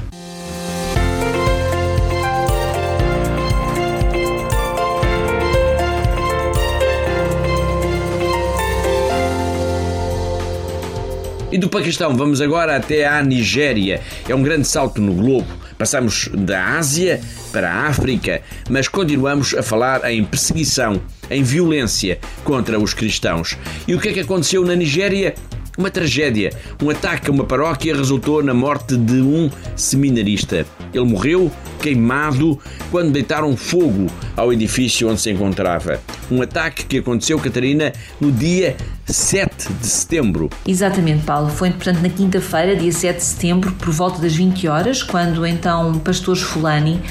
E 11.53 11.57
do 11.59 11.69
Paquistão 11.69 12.17
vamos 12.17 12.41
agora 12.41 12.75
até 12.75 13.05
à 13.05 13.21
Nigéria. 13.21 14.01
É 14.27 14.33
um 14.33 14.41
grande 14.41 14.67
salto 14.67 14.99
no 14.99 15.13
globo. 15.13 15.62
Passamos 15.83 16.29
da 16.33 16.77
Ásia 16.77 17.19
para 17.51 17.69
a 17.69 17.87
África, 17.87 18.41
mas 18.69 18.87
continuamos 18.87 19.53
a 19.53 19.61
falar 19.61 20.09
em 20.09 20.23
perseguição, 20.23 21.01
em 21.29 21.43
violência 21.43 22.19
contra 22.45 22.79
os 22.79 22.93
cristãos. 22.93 23.57
E 23.85 23.93
o 23.93 23.99
que 23.99 24.07
é 24.07 24.13
que 24.13 24.21
aconteceu 24.21 24.63
na 24.63 24.75
Nigéria? 24.75 25.35
Uma 25.77 25.91
tragédia. 25.91 26.53
Um 26.81 26.89
ataque 26.89 27.29
a 27.29 27.33
uma 27.33 27.43
paróquia 27.43 27.93
resultou 27.93 28.41
na 28.41 28.53
morte 28.53 28.95
de 28.95 29.15
um 29.15 29.51
seminarista. 29.75 30.65
Ele 30.93 31.03
morreu 31.03 31.51
queimado 31.83 32.57
quando 32.89 33.11
deitaram 33.11 33.57
fogo 33.57 34.07
ao 34.37 34.53
edifício 34.53 35.09
onde 35.09 35.19
se 35.19 35.29
encontrava. 35.29 35.99
Um 36.31 36.41
ataque 36.41 36.85
que 36.85 36.99
aconteceu, 36.99 37.37
Catarina, 37.37 37.91
no 38.21 38.31
dia 38.31 38.77
7 39.05 39.73
de 39.73 39.87
setembro. 39.87 40.49
Exatamente, 40.65 41.23
Paulo. 41.25 41.49
Foi, 41.49 41.69
portanto, 41.69 41.99
na 42.01 42.09
quinta-feira, 42.09 42.75
dia 42.75 42.91
7 42.91 43.17
de 43.17 43.23
setembro, 43.23 43.71
por 43.73 43.91
volta 43.91 44.21
das 44.21 44.33
20 44.33 44.67
horas, 44.67 45.03
quando 45.03 45.45
então 45.45 45.99
pastores 45.99 46.41
fulani 46.41 47.01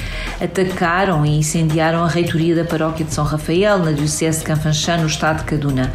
atacaram 0.41 1.23
e 1.23 1.37
incendiaram 1.37 2.03
a 2.03 2.07
reitoria 2.07 2.55
da 2.55 2.65
paróquia 2.65 3.05
de 3.05 3.13
São 3.13 3.23
Rafael, 3.23 3.77
na 3.77 3.91
diocese 3.91 4.39
de 4.39 4.45
Canfanchã, 4.45 4.97
no 4.97 5.05
estado 5.05 5.39
de 5.39 5.43
Kaduna. 5.43 5.93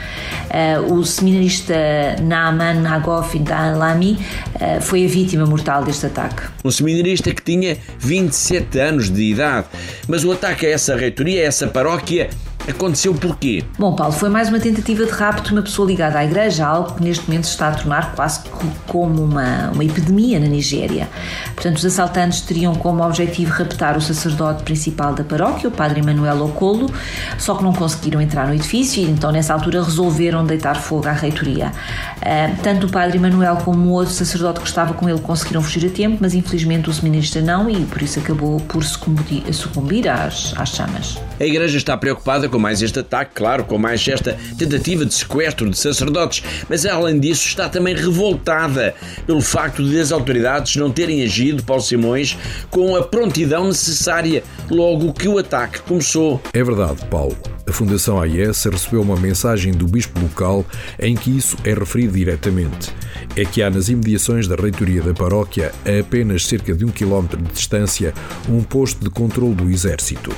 Uh, 0.88 0.94
o 0.94 1.04
seminarista 1.04 1.74
Naaman 2.22 2.74
Nagof 2.74 3.36
Dalami 3.38 4.18
uh, 4.54 4.80
foi 4.80 5.04
a 5.04 5.08
vítima 5.08 5.44
mortal 5.46 5.84
deste 5.84 6.06
ataque. 6.06 6.42
Um 6.64 6.70
seminarista 6.70 7.34
que 7.34 7.42
tinha 7.42 7.76
27 7.98 8.67
anos 8.76 9.08
de 9.10 9.22
idade. 9.22 9.66
Mas 10.08 10.24
o 10.24 10.32
ataque 10.32 10.66
a 10.66 10.70
essa 10.70 10.96
reitoria, 10.96 11.42
a 11.42 11.44
essa 11.44 11.68
paróquia, 11.68 12.28
Aconteceu 12.68 13.14
porquê? 13.14 13.64
Bom, 13.78 13.96
Paulo, 13.96 14.12
foi 14.12 14.28
mais 14.28 14.50
uma 14.50 14.60
tentativa 14.60 15.06
de 15.06 15.10
rapto 15.10 15.48
de 15.48 15.52
uma 15.54 15.62
pessoa 15.62 15.88
ligada 15.88 16.18
à 16.18 16.24
igreja, 16.24 16.66
algo 16.66 16.94
que 16.94 17.02
neste 17.02 17.26
momento 17.26 17.44
se 17.44 17.52
está 17.52 17.68
a 17.68 17.72
tornar 17.72 18.14
quase 18.14 18.40
como 18.86 19.24
uma, 19.24 19.70
uma 19.70 19.82
epidemia 19.82 20.38
na 20.38 20.48
Nigéria. 20.48 21.08
Portanto, 21.54 21.78
os 21.78 21.84
assaltantes 21.86 22.42
teriam 22.42 22.74
como 22.74 23.02
objetivo 23.02 23.50
raptar 23.52 23.96
o 23.96 24.02
sacerdote 24.02 24.64
principal 24.64 25.14
da 25.14 25.24
paróquia, 25.24 25.70
o 25.70 25.72
padre 25.72 26.00
Emanuel 26.00 26.44
Ocolo, 26.44 26.90
só 27.38 27.54
que 27.54 27.62
não 27.62 27.72
conseguiram 27.72 28.20
entrar 28.20 28.46
no 28.46 28.52
edifício 28.52 29.02
e 29.02 29.06
então 29.06 29.32
nessa 29.32 29.54
altura 29.54 29.82
resolveram 29.82 30.44
deitar 30.44 30.74
fogo 30.74 31.08
à 31.08 31.12
reitoria. 31.12 31.72
Uh, 32.18 32.62
tanto 32.62 32.86
o 32.86 32.90
padre 32.90 33.16
Emanuel 33.16 33.56
como 33.64 33.88
o 33.88 33.92
outro 33.92 34.12
sacerdote 34.12 34.60
que 34.60 34.66
estava 34.66 34.92
com 34.92 35.08
ele 35.08 35.20
conseguiram 35.20 35.62
fugir 35.62 35.86
a 35.86 35.90
tempo, 35.90 36.18
mas 36.20 36.34
infelizmente 36.34 36.90
o 36.90 36.92
seminarista 36.92 37.40
não 37.40 37.70
e 37.70 37.86
por 37.86 38.02
isso 38.02 38.18
acabou 38.18 38.60
por 38.60 38.84
sucumbir, 38.84 39.42
sucumbir 39.54 40.06
às, 40.06 40.52
às 40.58 40.68
chamas. 40.68 41.18
A 41.40 41.44
igreja 41.44 41.78
está 41.78 41.96
preocupada 41.96 42.46
com 42.46 42.57
com 42.58 42.62
mais 42.62 42.82
este 42.82 42.98
ataque, 42.98 43.36
claro, 43.36 43.64
com 43.64 43.78
mais 43.78 44.06
esta 44.08 44.36
tentativa 44.58 45.06
de 45.06 45.14
sequestro 45.14 45.70
de 45.70 45.78
sacerdotes, 45.78 46.42
mas 46.68 46.84
além 46.84 47.20
disso 47.20 47.46
está 47.46 47.68
também 47.68 47.94
revoltada 47.94 48.96
pelo 49.24 49.40
facto 49.40 49.88
de 49.88 50.00
as 50.00 50.10
autoridades 50.10 50.74
não 50.74 50.90
terem 50.90 51.22
agido, 51.22 51.62
Paulo 51.62 51.82
Simões, 51.82 52.36
com 52.68 52.96
a 52.96 53.02
prontidão 53.04 53.68
necessária 53.68 54.42
logo 54.68 55.12
que 55.12 55.28
o 55.28 55.38
ataque 55.38 55.80
começou. 55.82 56.42
É 56.52 56.64
verdade, 56.64 57.06
Paulo. 57.06 57.36
A 57.64 57.72
Fundação 57.72 58.20
AIS 58.20 58.64
recebeu 58.64 59.02
uma 59.02 59.16
mensagem 59.16 59.72
do 59.72 59.86
bispo 59.86 60.18
local 60.18 60.66
em 60.98 61.14
que 61.14 61.36
isso 61.36 61.56
é 61.64 61.74
referido 61.74 62.14
diretamente. 62.14 62.90
É 63.36 63.44
que 63.44 63.62
há 63.62 63.70
nas 63.70 63.88
imediações 63.88 64.48
da 64.48 64.56
reitoria 64.56 65.02
da 65.02 65.14
paróquia, 65.14 65.70
a 65.86 66.00
apenas 66.00 66.46
cerca 66.46 66.74
de 66.74 66.84
um 66.84 66.88
quilómetro 66.88 67.40
de 67.40 67.52
distância, 67.52 68.12
um 68.48 68.62
posto 68.62 69.04
de 69.04 69.10
controle 69.10 69.54
do 69.54 69.70
exército. 69.70 70.34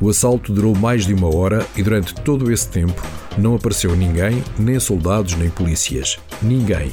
O 0.00 0.08
assalto 0.10 0.52
durou 0.52 0.74
mais 0.74 1.06
de 1.06 1.14
uma 1.14 1.34
hora 1.34 1.66
e 1.76 1.82
durante 1.82 2.14
todo 2.14 2.50
esse 2.50 2.68
tempo 2.68 3.02
não 3.36 3.54
apareceu 3.54 3.94
ninguém, 3.96 4.42
nem 4.58 4.78
soldados 4.78 5.34
nem 5.34 5.50
polícias. 5.50 6.18
Ninguém. 6.42 6.92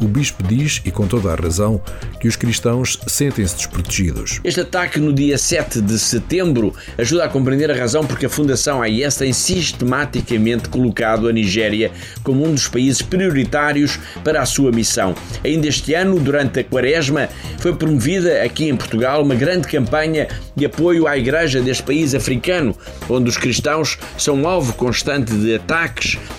O 0.00 0.08
bispo 0.08 0.42
diz, 0.42 0.80
e 0.86 0.90
com 0.90 1.06
toda 1.06 1.30
a 1.30 1.34
razão, 1.34 1.78
que 2.18 2.26
os 2.26 2.34
cristãos 2.34 2.98
sentem-se 3.06 3.54
desprotegidos. 3.54 4.40
Este 4.42 4.60
ataque 4.60 4.98
no 4.98 5.12
dia 5.12 5.36
7 5.36 5.78
de 5.82 5.98
setembro 5.98 6.72
ajuda 6.96 7.24
a 7.24 7.28
compreender 7.28 7.70
a 7.70 7.74
razão 7.74 8.06
porque 8.06 8.24
a 8.24 8.30
Fundação 8.30 8.80
AIS 8.80 9.16
tem 9.16 9.30
sistematicamente 9.32 10.70
colocado 10.70 11.28
a 11.28 11.32
Nigéria 11.32 11.90
como 12.22 12.46
um 12.46 12.54
dos 12.54 12.66
países 12.66 13.02
prioritários 13.02 13.98
para 14.24 14.40
a 14.40 14.46
sua 14.46 14.72
missão. 14.72 15.14
Ainda 15.44 15.68
este 15.68 15.92
ano, 15.92 16.18
durante 16.18 16.60
a 16.60 16.64
Quaresma, 16.64 17.28
foi 17.58 17.74
promovida 17.74 18.42
aqui 18.42 18.70
em 18.70 18.76
Portugal 18.76 19.22
uma 19.22 19.34
grande 19.34 19.68
campanha 19.68 20.28
de 20.56 20.64
apoio 20.64 21.06
à 21.06 21.18
Igreja 21.18 21.60
deste 21.60 21.82
país 21.82 22.14
africano, 22.14 22.74
onde 23.08 23.28
os 23.28 23.36
cristãos 23.36 23.98
são 24.16 24.48
alvo 24.48 24.72
constante 24.72 25.34
de 25.34 25.56
ataques 25.56 25.79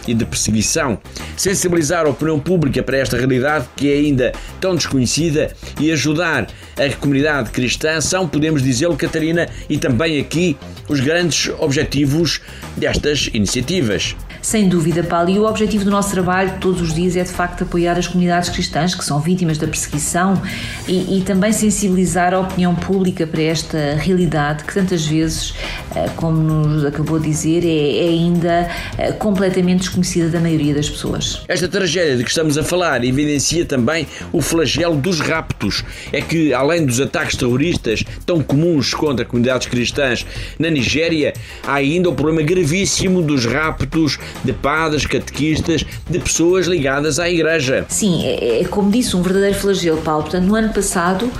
e 0.07 0.13
de 0.13 0.25
perseguição. 0.25 1.00
Sensibilizar 1.36 2.05
a 2.05 2.10
opinião 2.10 2.39
pública 2.39 2.83
para 2.83 2.98
esta 2.98 3.17
realidade 3.17 3.67
que 3.75 3.91
é 3.91 3.98
ainda 3.98 4.31
tão 4.60 4.75
desconhecida 4.75 5.55
e 5.79 5.91
ajudar 5.91 6.48
a 6.77 6.95
comunidade 6.95 7.51
cristã 7.51 8.00
são, 8.01 8.27
podemos 8.27 8.63
dizê-lo, 8.63 8.95
Catarina, 8.95 9.48
e 9.69 9.77
também 9.77 10.19
aqui 10.19 10.57
os 10.88 11.00
grandes 11.00 11.51
objetivos 11.60 12.41
destas 12.77 13.29
iniciativas. 13.33 14.15
Sem 14.41 14.67
dúvida, 14.67 15.03
Paulo, 15.03 15.29
e 15.29 15.38
o 15.38 15.45
objetivo 15.45 15.86
do 15.86 15.91
nosso 15.91 16.12
trabalho 16.12 16.57
todos 16.60 16.81
os 16.81 16.93
dias 16.93 17.15
é 17.15 17.24
de 17.24 17.31
facto 17.31 17.63
apoiar 17.63 17.98
as 17.98 18.07
comunidades 18.07 18.50
cristãs 18.50 18.95
que 18.95 19.05
são 19.05 19.19
vítimas 19.19 19.60
da 19.60 19.67
perseguição 19.67 20.41
e, 20.88 21.19
e 21.19 21.21
também 21.21 21.51
sensibilizar 21.51 22.33
a 22.33 22.39
opinião 22.39 22.74
pública 22.74 23.27
para 23.27 23.41
esta 23.43 23.95
realidade 23.95 24.63
que 24.63 24.74
tantas 24.74 25.05
vezes, 25.05 25.53
eh, 25.95 26.10
como 26.15 26.41
nos 26.41 26.83
acabou 26.83 27.19
de 27.19 27.29
dizer, 27.29 27.63
é, 27.63 28.05
é 28.05 28.10
ainda 28.10 28.69
eh, 28.98 29.12
completamente 29.12 29.81
desconhecida 29.81 30.29
da 30.29 30.39
maioria 30.39 30.74
das 30.74 30.89
pessoas. 30.89 31.43
Esta 31.48 31.67
tragédia 31.67 32.17
de 32.17 32.24
que 32.24 32.29
estamos 32.29 32.57
a 32.57 32.63
falar 32.63 33.03
evidencia 33.03 33.63
também 33.63 34.07
o 34.33 34.41
flagelo 34.41 34.95
dos 34.95 35.19
raptos. 35.19 35.83
É 36.12 36.19
que, 36.19 36.51
além 36.51 36.83
dos 36.83 37.00
ataques 37.00 37.36
terroristas 37.36 38.03
tão 38.25 38.41
comuns 38.41 38.93
contra 38.93 39.24
comunidades 39.24 39.67
cristãs 39.67 40.25
na 40.57 40.69
Nigéria, 40.69 41.33
há 41.63 41.75
ainda 41.75 42.10
o 42.10 42.13
problema 42.13 42.41
gravíssimo 42.41 43.21
dos 43.21 43.45
raptos 43.45 44.17
de 44.43 44.53
padres, 44.53 45.05
catequistas, 45.05 45.85
de 46.09 46.19
pessoas 46.19 46.67
ligadas 46.67 47.19
à 47.19 47.29
Igreja. 47.29 47.85
Sim, 47.89 48.25
é, 48.25 48.61
é 48.61 48.65
como 48.65 48.91
disse, 48.91 49.15
um 49.15 49.21
verdadeiro 49.21 49.55
flagelo, 49.55 50.01
Paulo. 50.01 50.23
Portanto, 50.23 50.45
no 50.45 50.55
ano 50.55 50.73
passado, 50.73 51.31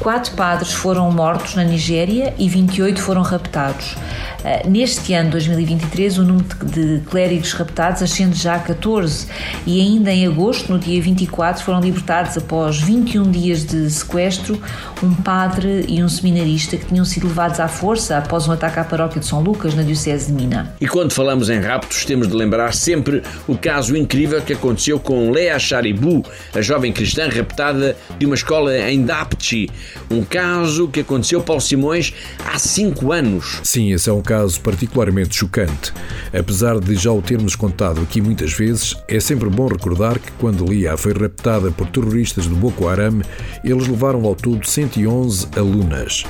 quatro 0.00 0.34
padres 0.34 0.72
foram 0.72 1.10
mortos 1.12 1.54
na 1.54 1.62
Nigéria 1.62 2.34
e 2.38 2.48
28 2.48 3.00
foram 3.00 3.22
raptados. 3.22 3.96
Eh, 4.42 4.66
neste 4.66 5.12
ano, 5.12 5.30
2023, 5.30 6.18
o 6.18 6.24
número 6.24 6.46
de 6.64 7.00
clérigos 7.10 7.52
raptados 7.52 8.02
ascende 8.02 8.38
já 8.38 8.54
a 8.54 8.58
14 8.58 9.28
e 9.66 9.80
ainda 9.80 10.10
em 10.10 10.26
agosto, 10.26 10.72
no 10.72 10.78
dia 10.78 11.00
24, 11.00 11.62
foram 11.62 11.80
libertados 11.80 12.36
após 12.38 12.80
21 12.80 13.30
dias 13.30 13.64
de 13.64 13.90
sequestro 13.90 14.60
um 15.02 15.14
padre 15.14 15.84
e 15.88 16.02
um 16.02 16.08
seminarista 16.08 16.76
que 16.76 16.86
tinham 16.86 17.04
sido 17.04 17.26
levados 17.26 17.60
à 17.60 17.68
força 17.68 18.18
após 18.18 18.46
um 18.46 18.52
ataque 18.52 18.78
à 18.80 18.84
paróquia 18.84 19.20
de 19.20 19.26
São 19.26 19.40
Lucas, 19.40 19.74
na 19.74 19.82
Diocese 19.82 20.26
de 20.26 20.32
Mina. 20.32 20.74
E 20.80 20.86
quando 20.86 21.12
falamos 21.12 21.48
em 21.48 21.60
raptos, 21.60 22.04
temos 22.04 22.28
de 22.28 22.34
lembrar 22.34 22.72
sempre 22.74 23.22
o 23.46 23.56
caso 23.56 23.96
incrível 23.96 24.40
que 24.42 24.52
aconteceu 24.52 24.98
com 24.98 25.30
Lea 25.30 25.58
Sharibu, 25.58 26.24
a 26.54 26.60
jovem 26.60 26.92
cristã 26.92 27.28
raptada 27.28 27.96
de 28.18 28.26
uma 28.26 28.34
escola 28.34 28.76
em 28.78 29.04
Dapchi. 29.04 29.70
Um 30.10 30.24
caso 30.24 30.88
que 30.88 31.00
aconteceu, 31.00 31.40
Paulo 31.40 31.60
Simões, 31.60 32.12
há 32.44 32.58
cinco 32.58 33.12
anos. 33.12 33.60
Sim, 33.62 33.92
esse 33.92 34.08
é 34.10 34.12
um 34.12 34.22
caso 34.22 34.60
particularmente 34.60 35.36
chocante. 35.36 35.92
Apesar 36.32 36.78
de 36.80 36.94
já 36.94 37.12
o 37.12 37.22
termos 37.22 37.54
contado 37.54 38.00
aqui 38.00 38.20
muitas 38.20 38.52
vezes, 38.52 38.96
é 39.08 39.20
sempre 39.20 39.48
bom 39.48 39.66
recordar 39.66 40.18
que 40.18 40.32
quando 40.32 40.64
Lia 40.64 40.96
foi 40.96 41.12
raptada 41.12 41.70
por 41.70 41.86
terroristas 41.88 42.46
do 42.46 42.54
Boko 42.54 42.88
Haram, 42.88 43.20
eles 43.64 43.86
levaram 43.86 44.24
ao 44.24 44.34
todo 44.34 44.66
111 44.66 45.48
alunas. 45.56 46.24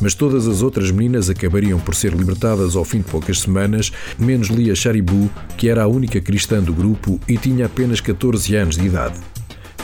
mas 0.00 0.14
todas 0.14 0.48
as 0.48 0.62
outras 0.62 0.90
meninas 0.90 1.30
acabariam 1.30 1.78
por 1.78 1.94
ser 1.94 2.12
libertadas 2.12 2.74
ao 2.74 2.84
fim 2.84 2.98
de 2.98 3.04
poucas 3.04 3.38
semanas, 3.38 3.92
menos 4.18 4.48
Lia 4.48 4.74
Charibu, 4.74 5.30
que 5.56 5.68
era 5.68 5.84
a 5.84 5.86
única 5.86 6.20
cristã 6.20 6.60
do 6.60 6.74
grupo 6.74 7.20
e 7.28 7.38
tinha 7.38 7.66
apenas 7.66 8.00
14 8.00 8.56
anos 8.56 8.76
de 8.76 8.84
idade. 8.84 9.14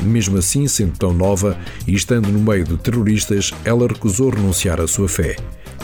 Mesmo 0.00 0.38
assim, 0.38 0.66
sendo 0.68 0.96
tão 0.96 1.12
nova 1.12 1.58
e 1.86 1.94
estando 1.94 2.28
no 2.28 2.38
meio 2.38 2.64
de 2.64 2.76
terroristas, 2.76 3.52
ela 3.64 3.86
recusou 3.86 4.30
renunciar 4.30 4.80
à 4.80 4.86
sua 4.86 5.08
fé 5.08 5.36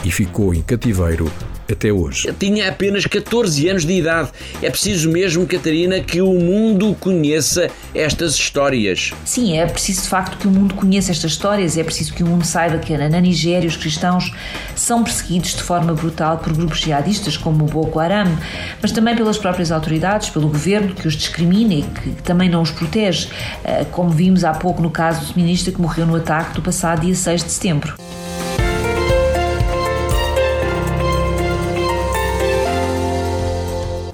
e 0.03 0.11
ficou 0.11 0.53
em 0.53 0.61
cativeiro 0.61 1.31
até 1.71 1.91
hoje. 1.91 2.31
Tinha 2.39 2.69
apenas 2.69 3.05
14 3.05 3.67
anos 3.69 3.85
de 3.85 3.93
idade. 3.93 4.29
É 4.61 4.69
preciso 4.69 5.09
mesmo, 5.09 5.45
Catarina, 5.45 5.99
que 5.99 6.21
o 6.21 6.33
mundo 6.33 6.95
conheça 6.99 7.69
estas 7.93 8.35
histórias. 8.35 9.11
Sim, 9.25 9.57
é 9.57 9.65
preciso 9.65 10.03
de 10.03 10.07
facto 10.07 10.37
que 10.37 10.47
o 10.47 10.51
mundo 10.51 10.75
conheça 10.75 11.11
estas 11.11 11.31
histórias. 11.31 11.77
É 11.77 11.83
preciso 11.83 12.13
que 12.13 12.23
o 12.23 12.27
mundo 12.27 12.45
saiba 12.45 12.77
que 12.77 12.95
na 12.95 13.19
Nigéria 13.19 13.67
os 13.67 13.75
cristãos 13.75 14.31
são 14.75 15.03
perseguidos 15.03 15.55
de 15.55 15.63
forma 15.63 15.93
brutal 15.93 16.37
por 16.37 16.53
grupos 16.53 16.79
jihadistas 16.79 17.37
como 17.37 17.65
o 17.65 17.67
Boko 17.67 17.99
Haram, 17.99 18.37
mas 18.81 18.91
também 18.91 19.15
pelas 19.15 19.37
próprias 19.37 19.71
autoridades, 19.71 20.29
pelo 20.29 20.47
governo 20.47 20.93
que 20.93 21.07
os 21.07 21.15
discrimina 21.15 21.73
e 21.73 21.81
que 21.81 22.11
também 22.21 22.49
não 22.49 22.61
os 22.61 22.71
protege, 22.71 23.29
eh, 23.63 23.85
como 23.91 24.09
vimos 24.09 24.43
há 24.43 24.53
pouco 24.53 24.81
no 24.81 24.89
caso 24.89 25.21
do 25.21 25.33
feminista 25.33 25.71
que 25.71 25.81
morreu 25.81 26.05
no 26.05 26.15
ataque 26.15 26.53
do 26.53 26.61
passado 26.61 27.01
dia 27.01 27.15
6 27.15 27.43
de 27.43 27.51
setembro. 27.51 27.95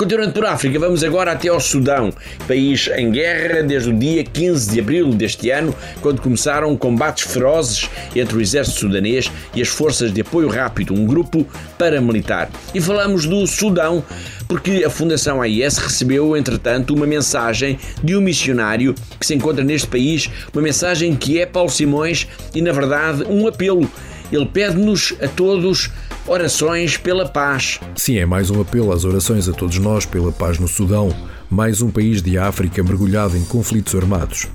Continuando 0.01 0.34
por 0.34 0.46
África, 0.48 0.79
vamos 0.79 1.03
agora 1.03 1.31
até 1.31 1.48
ao 1.48 1.60
Sudão, 1.60 2.12
país 2.48 2.89
em 2.98 3.12
guerra 3.12 3.62
desde 3.62 3.91
o 3.91 3.93
dia 3.93 4.24
15 4.24 4.72
de 4.72 4.79
abril 4.79 5.13
deste 5.13 5.51
ano, 5.51 5.75
quando 6.01 6.24
começaram 6.24 6.75
combates 6.75 7.31
ferozes 7.31 7.88
entre 8.15 8.36
o 8.36 8.41
exército 8.41 8.79
sudanês 8.79 9.31
e 9.53 9.62
as 9.62 9.67
forças 9.67 10.12
de 10.12 10.22
apoio 10.22 10.50
rápido, 10.50 10.96
um 10.96 11.05
grupo 11.05 11.46
paramilitar. 11.77 12.50
E 12.74 12.81
falamos 12.81 13.27
do 13.27 13.46
Sudão 13.46 14.03
porque 14.48 14.84
a 14.84 14.89
Fundação 14.89 15.39
AIS 15.39 15.77
recebeu, 15.77 16.36
entretanto, 16.36 16.96
uma 16.96 17.05
mensagem 17.05 17.77
de 18.03 18.15
um 18.15 18.22
missionário 18.22 18.96
que 19.20 19.25
se 19.27 19.36
encontra 19.36 19.63
neste 19.63 19.88
país, 19.88 20.27
uma 20.51 20.63
mensagem 20.63 21.15
que 21.15 21.39
é 21.39 21.46
Paulo 21.46 21.70
Simões 21.70 22.27
e, 22.55 22.62
na 22.62 22.72
verdade, 22.72 23.24
um 23.29 23.48
apelo. 23.48 23.88
Ele 24.31 24.45
pede-nos 24.45 25.13
a 25.21 25.27
todos 25.27 25.89
orações 26.25 26.97
pela 26.97 27.27
paz. 27.27 27.79
Sim, 27.95 28.17
é 28.17 28.25
mais 28.25 28.50
um 28.50 28.61
apelo 28.61 28.91
às 28.91 29.03
orações 29.03 29.50
a 29.50 29.53
todos 29.53 29.77
nós 29.77 30.05
pela 30.05 30.31
paz 30.31 30.57
no 30.57 30.67
Sudão, 30.67 31.13
mais 31.50 31.81
um 31.81 31.91
país 31.91 32.21
de 32.21 32.38
África 32.38 32.81
mergulhado 32.83 33.35
em 33.35 33.43
conflitos 33.43 33.93
armados. 33.95 34.47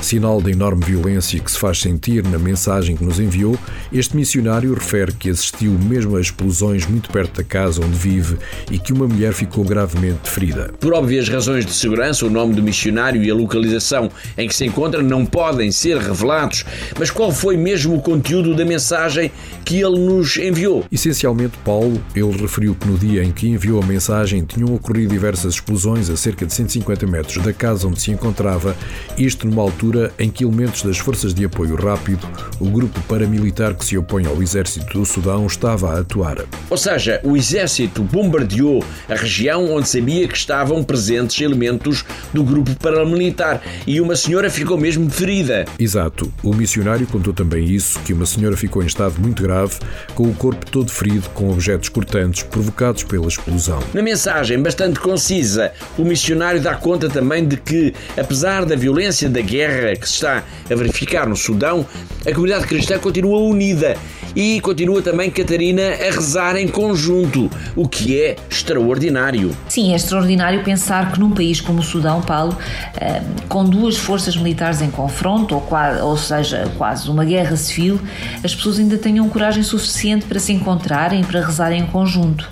Sinal 0.00 0.40
da 0.40 0.50
enorme 0.50 0.84
violência 0.84 1.40
que 1.40 1.50
se 1.50 1.58
faz 1.58 1.80
sentir 1.80 2.22
na 2.22 2.38
mensagem 2.38 2.96
que 2.96 3.04
nos 3.04 3.18
enviou, 3.18 3.58
este 3.92 4.14
missionário 4.14 4.72
refere 4.72 5.12
que 5.12 5.30
assistiu 5.30 5.72
mesmo 5.72 6.16
a 6.16 6.20
explosões 6.20 6.86
muito 6.86 7.10
perto 7.10 7.38
da 7.38 7.44
casa 7.44 7.84
onde 7.84 7.96
vive 7.96 8.36
e 8.70 8.78
que 8.78 8.92
uma 8.92 9.08
mulher 9.08 9.32
ficou 9.32 9.64
gravemente 9.64 10.30
ferida. 10.30 10.72
Por 10.78 10.94
óbvias 10.94 11.28
razões 11.28 11.66
de 11.66 11.72
segurança, 11.72 12.24
o 12.24 12.30
nome 12.30 12.54
do 12.54 12.62
missionário 12.62 13.22
e 13.22 13.30
a 13.30 13.34
localização 13.34 14.10
em 14.38 14.46
que 14.46 14.54
se 14.54 14.64
encontra 14.64 15.02
não 15.02 15.26
podem 15.26 15.72
ser 15.72 15.98
revelados, 15.98 16.64
mas 16.98 17.10
qual 17.10 17.32
foi 17.32 17.56
mesmo 17.56 17.96
o 17.96 18.00
conteúdo 18.00 18.54
da 18.54 18.64
mensagem 18.64 19.32
que 19.64 19.80
ele 19.80 19.98
nos 19.98 20.36
enviou? 20.36 20.84
Essencialmente, 20.92 21.56
Paulo, 21.64 22.00
ele 22.14 22.36
referiu 22.36 22.74
que 22.74 22.86
no 22.86 22.96
dia 22.96 23.24
em 23.24 23.32
que 23.32 23.48
enviou 23.48 23.82
a 23.82 23.86
mensagem 23.86 24.44
tinham 24.44 24.72
ocorrido 24.74 25.12
diversas 25.12 25.54
explosões 25.54 26.08
a 26.10 26.16
cerca 26.16 26.46
de 26.46 26.52
150 26.52 27.06
metros 27.06 27.42
da 27.42 27.52
casa 27.52 27.88
onde 27.88 28.00
se 28.00 28.10
encontrava, 28.10 28.76
isto 29.18 29.46
numa 29.46 29.62
altura 29.62 29.85
altura 29.86 30.12
em 30.18 30.28
que 30.30 30.44
elementos 30.44 30.82
das 30.82 30.98
Forças 30.98 31.32
de 31.32 31.44
Apoio 31.44 31.76
Rápido, 31.76 32.26
o 32.58 32.68
grupo 32.68 33.00
paramilitar 33.02 33.74
que 33.74 33.84
se 33.84 33.96
opõe 33.96 34.26
ao 34.26 34.42
exército 34.42 34.98
do 34.98 35.06
Sudão, 35.06 35.46
estava 35.46 35.92
a 35.92 36.00
atuar. 36.00 36.38
Ou 36.68 36.76
seja, 36.76 37.20
o 37.22 37.36
exército 37.36 38.02
bombardeou 38.02 38.84
a 39.08 39.14
região 39.14 39.72
onde 39.72 39.88
sabia 39.88 40.26
que 40.26 40.36
estavam 40.36 40.82
presentes 40.82 41.40
elementos 41.40 42.04
do 42.32 42.42
grupo 42.42 42.74
paramilitar 42.76 43.62
e 43.86 44.00
uma 44.00 44.16
senhora 44.16 44.50
ficou 44.50 44.76
mesmo 44.76 45.08
ferida. 45.08 45.64
Exato. 45.78 46.32
O 46.42 46.54
missionário 46.54 47.06
contou 47.06 47.32
também 47.32 47.64
isso, 47.64 48.00
que 48.00 48.12
uma 48.12 48.26
senhora 48.26 48.56
ficou 48.56 48.82
em 48.82 48.86
estado 48.86 49.14
muito 49.20 49.42
grave, 49.42 49.74
com 50.14 50.24
o 50.24 50.34
corpo 50.34 50.68
todo 50.70 50.90
ferido 50.90 51.28
com 51.30 51.50
objetos 51.50 51.88
cortantes 51.88 52.42
provocados 52.42 53.04
pela 53.04 53.28
explosão. 53.28 53.80
Na 53.94 54.02
mensagem 54.02 54.60
bastante 54.60 54.98
concisa, 54.98 55.72
o 55.96 56.04
missionário 56.04 56.60
dá 56.60 56.74
conta 56.74 57.08
também 57.08 57.46
de 57.46 57.56
que, 57.56 57.94
apesar 58.16 58.64
da 58.64 58.74
violência 58.74 59.28
da 59.28 59.40
guerra, 59.40 59.75
guerra 59.76 59.96
que 59.96 60.08
se 60.08 60.14
está 60.14 60.42
a 60.70 60.74
verificar 60.74 61.26
no 61.28 61.36
Sudão, 61.36 61.86
a 62.26 62.32
comunidade 62.32 62.66
cristã 62.66 62.98
continua 62.98 63.38
unida 63.38 63.96
e 64.34 64.60
continua 64.60 65.00
também 65.00 65.30
Catarina 65.30 65.82
a 65.82 66.10
rezar 66.10 66.56
em 66.56 66.68
conjunto, 66.68 67.50
o 67.74 67.88
que 67.88 68.20
é 68.20 68.36
extraordinário. 68.50 69.56
Sim, 69.68 69.92
é 69.92 69.96
extraordinário 69.96 70.62
pensar 70.62 71.10
que 71.10 71.18
num 71.18 71.30
país 71.30 71.60
como 71.60 71.80
o 71.80 71.82
Sudão, 71.82 72.20
Paulo, 72.20 72.56
eh, 73.00 73.22
com 73.48 73.64
duas 73.64 73.96
forças 73.96 74.36
militares 74.36 74.82
em 74.82 74.90
confronto, 74.90 75.54
ou, 75.54 75.62
quase, 75.62 76.00
ou 76.02 76.16
seja, 76.18 76.70
quase 76.76 77.08
uma 77.08 77.24
guerra 77.24 77.56
civil, 77.56 77.98
as 78.44 78.54
pessoas 78.54 78.78
ainda 78.78 78.98
tenham 78.98 79.26
coragem 79.28 79.62
suficiente 79.62 80.26
para 80.26 80.38
se 80.38 80.52
encontrarem 80.52 81.22
e 81.22 81.24
para 81.24 81.40
rezarem 81.40 81.80
em 81.80 81.86
conjunto. 81.86 82.46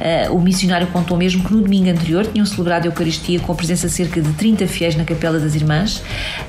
Eh, 0.00 0.28
o 0.30 0.38
missionário 0.40 0.86
contou 0.88 1.16
mesmo 1.16 1.44
que 1.44 1.52
no 1.52 1.62
domingo 1.62 1.90
anterior 1.90 2.26
tinham 2.26 2.46
celebrado 2.46 2.84
a 2.84 2.88
Eucaristia 2.88 3.40
com 3.40 3.52
a 3.52 3.54
presença 3.54 3.86
de 3.86 3.92
cerca 3.92 4.20
de 4.20 4.32
30 4.32 4.66
fiéis 4.66 4.96
na 4.96 5.04
Capela 5.04 5.38
das 5.38 5.54
Irmãs. 5.54 6.02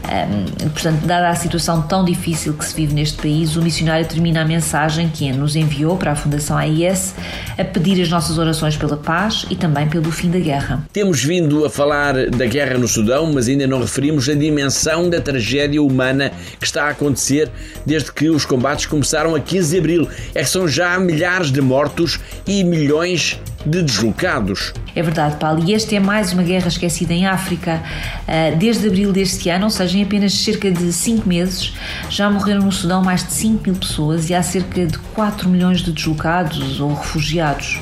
Eh, 0.09 0.27
portanto, 0.73 1.05
dada 1.05 1.29
a 1.29 1.35
situação 1.35 1.81
tão 1.81 2.03
difícil 2.05 2.53
que 2.53 2.65
se 2.65 2.75
vive 2.75 2.93
neste 2.93 3.17
país, 3.17 3.55
o 3.55 3.61
missionário 3.61 4.05
termina 4.05 4.41
a 4.41 4.45
mensagem 4.45 4.69
mensagem 4.69 5.09
que 5.09 5.31
nos 5.31 5.55
enviou 5.55 5.97
para 5.97 6.11
a 6.11 6.15
Fundação 6.15 6.57
AIS 6.57 7.15
a 7.57 7.63
pedir 7.63 8.01
as 8.01 8.09
nossas 8.09 8.37
orações 8.37 8.75
pela 8.77 8.97
paz 8.97 9.45
e 9.49 9.55
também 9.55 9.87
pelo 9.87 10.11
fim 10.11 10.29
da 10.29 10.39
guerra. 10.39 10.83
Temos 10.93 11.23
vindo 11.23 11.65
a 11.65 11.69
falar 11.69 12.29
da 12.29 12.45
guerra 12.45 12.77
no 12.77 12.87
Sudão, 12.87 13.31
mas 13.33 13.47
ainda 13.47 13.65
não 13.65 13.79
referimos 13.79 14.27
a 14.29 14.33
dimensão 14.33 15.09
da 15.09 15.21
tragédia 15.21 15.81
humana 15.81 16.31
que 16.59 16.65
está 16.65 16.85
a 16.85 16.89
acontecer 16.89 17.49
desde 17.85 18.11
que 18.11 18.29
os 18.29 18.45
combates 18.45 18.85
começaram 18.85 19.33
a 19.33 19.39
15 19.39 19.71
de 19.71 19.77
abril. 19.79 20.07
É 20.35 20.43
que 20.43 20.49
são 20.49 20.67
já 20.67 20.99
milhares 20.99 21.51
de 21.51 21.61
mortos 21.61 22.19
e 22.45 22.63
milhões 22.63 23.38
de 23.65 23.81
deslocados. 23.81 24.73
É 24.95 25.01
verdade, 25.01 25.35
Paulo, 25.37 25.63
e 25.65 25.73
esta 25.73 25.95
é 25.95 25.99
mais 25.99 26.33
uma 26.33 26.43
guerra 26.43 26.67
esquecida 26.67 27.13
em 27.13 27.25
África. 27.25 27.81
Ah, 28.27 28.55
desde 28.57 28.87
abril 28.87 29.11
deste 29.11 29.49
ano, 29.49 29.65
ou 29.65 29.69
seja, 29.69 29.97
em 29.97 30.03
apenas 30.03 30.33
cerca 30.33 30.71
de 30.71 30.91
5 30.91 31.27
meses, 31.27 31.73
já 32.09 32.29
morreram 32.29 32.61
no 32.61 32.71
Sudão 32.71 33.03
mais 33.03 33.23
de 33.23 33.33
5 33.33 33.63
mil 33.63 33.75
pessoas 33.75 34.29
e 34.29 34.33
há 34.33 34.41
cerca 34.41 34.85
de 34.85 34.97
4 34.97 35.49
milhões 35.49 35.81
de 35.81 35.91
deslocados 35.91 36.79
ou 36.79 36.93
refugiados. 36.93 37.79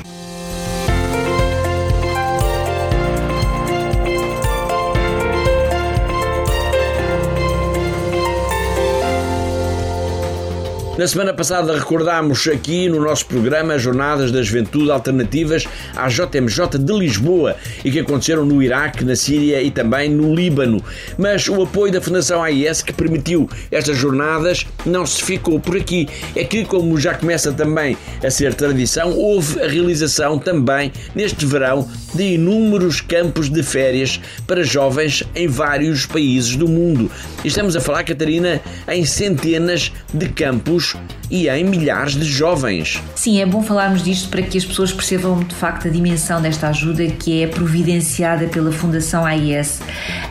Na 10.98 11.06
semana 11.06 11.32
passada 11.32 11.78
recordámos 11.78 12.48
aqui 12.48 12.88
no 12.88 13.00
nosso 13.00 13.24
programa 13.26 13.74
as 13.74 13.82
Jornadas 13.82 14.32
da 14.32 14.42
Juventude 14.42 14.90
Alternativas 14.90 15.64
à 15.94 16.08
JMJ 16.08 16.76
de 16.76 16.92
Lisboa 16.92 17.54
e 17.84 17.92
que 17.92 18.00
aconteceram 18.00 18.44
no 18.44 18.60
Iraque, 18.60 19.04
na 19.04 19.14
Síria 19.14 19.62
e 19.62 19.70
também 19.70 20.10
no 20.10 20.34
Líbano. 20.34 20.82
Mas 21.16 21.48
o 21.48 21.62
apoio 21.62 21.92
da 21.92 22.00
Fundação 22.00 22.42
AIS 22.42 22.82
que 22.82 22.92
permitiu 22.92 23.48
estas 23.70 23.96
jornadas 23.96 24.66
não 24.84 25.06
se 25.06 25.22
ficou 25.22 25.60
por 25.60 25.76
aqui. 25.76 26.08
É 26.34 26.42
que, 26.42 26.64
como 26.64 26.98
já 26.98 27.14
começa 27.14 27.52
também 27.52 27.96
a 28.20 28.28
ser 28.28 28.52
tradição, 28.54 29.12
houve 29.12 29.62
a 29.62 29.68
realização 29.68 30.36
também 30.36 30.90
neste 31.14 31.46
verão 31.46 31.88
de 32.12 32.34
inúmeros 32.34 33.00
campos 33.00 33.48
de 33.48 33.62
férias 33.62 34.20
para 34.48 34.64
jovens 34.64 35.22
em 35.36 35.46
vários 35.46 36.06
países 36.06 36.56
do 36.56 36.66
mundo. 36.66 37.08
E 37.44 37.46
estamos 37.46 37.76
a 37.76 37.80
falar, 37.80 38.02
Catarina, 38.02 38.60
em 38.88 39.04
centenas 39.04 39.92
de 40.12 40.28
campos 40.30 40.87
Dankeschön. 40.88 41.17
E 41.30 41.48
em 41.48 41.64
milhares 41.64 42.12
de 42.12 42.24
jovens. 42.24 43.02
Sim, 43.14 43.40
é 43.40 43.46
bom 43.46 43.62
falarmos 43.62 44.02
disto 44.02 44.28
para 44.28 44.42
que 44.42 44.56
as 44.56 44.64
pessoas 44.64 44.92
percebam 44.92 45.40
de 45.40 45.54
facto 45.54 45.88
a 45.88 45.90
dimensão 45.90 46.40
desta 46.40 46.68
ajuda 46.68 47.06
que 47.06 47.42
é 47.42 47.46
providenciada 47.46 48.46
pela 48.46 48.72
Fundação 48.72 49.24
AIS. 49.24 49.80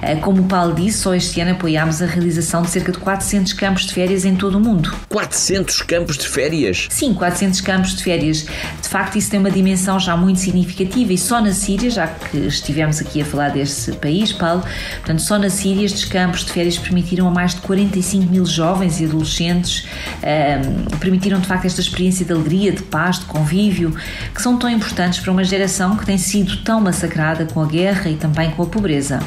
Eh, 0.01 0.15
como 0.15 0.41
o 0.41 0.45
Paulo 0.45 0.73
disse, 0.73 0.99
só 0.99 1.13
este 1.13 1.39
ano 1.41 1.51
apoiámos 1.51 2.01
a 2.01 2.05
realização 2.05 2.61
de 2.61 2.69
cerca 2.69 2.91
de 2.91 2.97
400 2.97 3.53
campos 3.53 3.85
de 3.85 3.93
férias 3.93 4.25
em 4.25 4.35
todo 4.35 4.57
o 4.57 4.59
mundo. 4.59 4.93
400 5.09 5.81
campos 5.81 6.17
de 6.17 6.27
férias? 6.27 6.87
Sim, 6.89 7.13
400 7.13 7.61
campos 7.61 7.95
de 7.95 8.03
férias. 8.03 8.45
De 8.81 8.89
facto, 8.89 9.17
isso 9.17 9.29
tem 9.29 9.39
uma 9.39 9.51
dimensão 9.51 9.99
já 9.99 10.15
muito 10.17 10.39
significativa 10.39 11.13
e 11.13 11.17
só 11.17 11.41
na 11.41 11.51
Síria, 11.51 11.89
já 11.89 12.07
que 12.07 12.37
estivemos 12.37 12.99
aqui 12.99 13.21
a 13.21 13.25
falar 13.25 13.49
desse 13.49 13.91
país, 13.93 14.31
Paulo, 14.31 14.63
portanto, 14.97 15.21
só 15.21 15.37
na 15.37 15.49
Síria 15.49 15.85
estes 15.85 16.05
campos 16.05 16.45
de 16.45 16.51
férias 16.51 16.77
permitiram 16.77 17.27
a 17.27 17.31
mais 17.31 17.53
de 17.53 17.61
45 17.61 18.31
mil 18.31 18.45
jovens 18.45 18.99
e 18.99 19.05
adolescentes 19.05 19.85
um, 20.23 20.86
permitiram 20.99 21.39
de 21.39 21.47
facto 21.47 21.65
esta 21.65 21.81
experiência 21.81 22.25
de 22.25 22.31
alegria, 22.31 22.71
de 22.71 22.83
paz, 22.83 23.19
de 23.19 23.25
convívio, 23.25 23.95
que 24.33 24.41
são 24.41 24.57
tão 24.57 24.69
importantes 24.69 25.19
para 25.19 25.31
uma 25.31 25.43
geração 25.43 25.97
que 25.97 26.05
tem 26.05 26.17
sido 26.17 26.57
tão 26.63 26.79
massacrada 26.79 27.45
com 27.45 27.61
a 27.61 27.65
guerra 27.65 28.09
e 28.09 28.15
também 28.15 28.51
com 28.51 28.63
a 28.63 28.65
pobreza. 28.65 29.19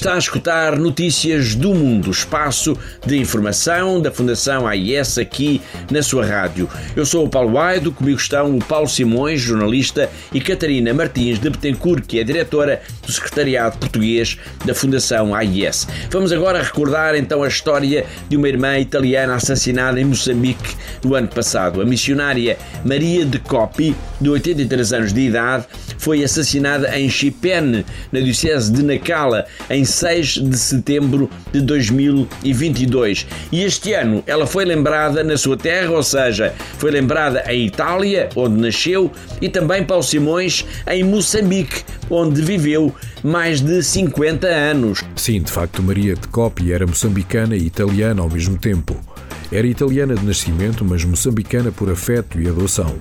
Está 0.00 0.14
a 0.14 0.18
escutar 0.18 0.78
notícias 0.78 1.54
do 1.54 1.74
mundo, 1.74 2.10
espaço 2.10 2.74
de 3.04 3.18
informação 3.18 4.00
da 4.00 4.10
Fundação 4.10 4.66
AIS 4.66 5.18
aqui 5.18 5.60
na 5.90 6.02
sua 6.02 6.24
rádio. 6.24 6.66
Eu 6.96 7.04
sou 7.04 7.26
o 7.26 7.28
Paulo 7.28 7.58
Aido, 7.58 7.92
comigo 7.92 8.18
estão 8.18 8.56
o 8.56 8.64
Paulo 8.64 8.88
Simões, 8.88 9.42
jornalista, 9.42 10.08
e 10.32 10.40
Catarina 10.40 10.94
Martins 10.94 11.38
de 11.38 11.50
Betancourt, 11.50 12.06
que 12.06 12.18
é 12.18 12.24
diretora 12.24 12.80
do 13.04 13.12
Secretariado 13.12 13.76
Português 13.76 14.38
da 14.64 14.74
Fundação 14.74 15.34
AIS. 15.34 15.86
Vamos 16.10 16.32
agora 16.32 16.62
recordar 16.62 17.14
então 17.14 17.42
a 17.42 17.48
história 17.48 18.06
de 18.26 18.38
uma 18.38 18.48
irmã 18.48 18.78
italiana 18.78 19.34
assassinada 19.34 20.00
em 20.00 20.04
Moçambique 20.06 20.76
no 21.04 21.14
ano 21.14 21.28
passado. 21.28 21.82
A 21.82 21.84
missionária 21.84 22.56
Maria 22.86 23.26
de 23.26 23.38
Copi, 23.38 23.94
de 24.18 24.30
83 24.30 24.94
anos 24.94 25.12
de 25.12 25.20
idade, 25.20 25.66
foi 26.00 26.24
assassinada 26.24 26.98
em 26.98 27.10
Chipene, 27.10 27.84
na 28.10 28.20
Diocese 28.20 28.72
de 28.72 28.82
Nacala, 28.82 29.44
em 29.68 29.84
6 29.84 30.48
de 30.48 30.56
setembro 30.56 31.28
de 31.52 31.60
2022. 31.60 33.26
E 33.52 33.62
este 33.62 33.92
ano 33.92 34.24
ela 34.26 34.46
foi 34.46 34.64
lembrada 34.64 35.22
na 35.22 35.36
sua 35.36 35.58
terra, 35.58 35.90
ou 35.92 36.02
seja, 36.02 36.54
foi 36.78 36.90
lembrada 36.90 37.44
em 37.52 37.66
Itália, 37.66 38.30
onde 38.34 38.58
nasceu, 38.58 39.12
e 39.42 39.48
também 39.50 39.84
Paulo 39.84 40.02
Simões 40.02 40.64
em 40.88 41.04
Moçambique, 41.04 41.84
onde 42.08 42.40
viveu 42.40 42.94
mais 43.22 43.60
de 43.60 43.82
50 43.82 44.46
anos. 44.46 45.04
Sim, 45.14 45.42
de 45.42 45.52
facto, 45.52 45.82
Maria 45.82 46.14
de 46.14 46.26
Copi 46.28 46.72
era 46.72 46.86
moçambicana 46.86 47.54
e 47.54 47.66
italiana 47.66 48.22
ao 48.22 48.30
mesmo 48.30 48.56
tempo. 48.56 48.96
Era 49.52 49.66
italiana 49.66 50.14
de 50.14 50.24
nascimento, 50.24 50.82
mas 50.82 51.04
moçambicana 51.04 51.70
por 51.70 51.90
afeto 51.90 52.40
e 52.40 52.48
adoção 52.48 52.96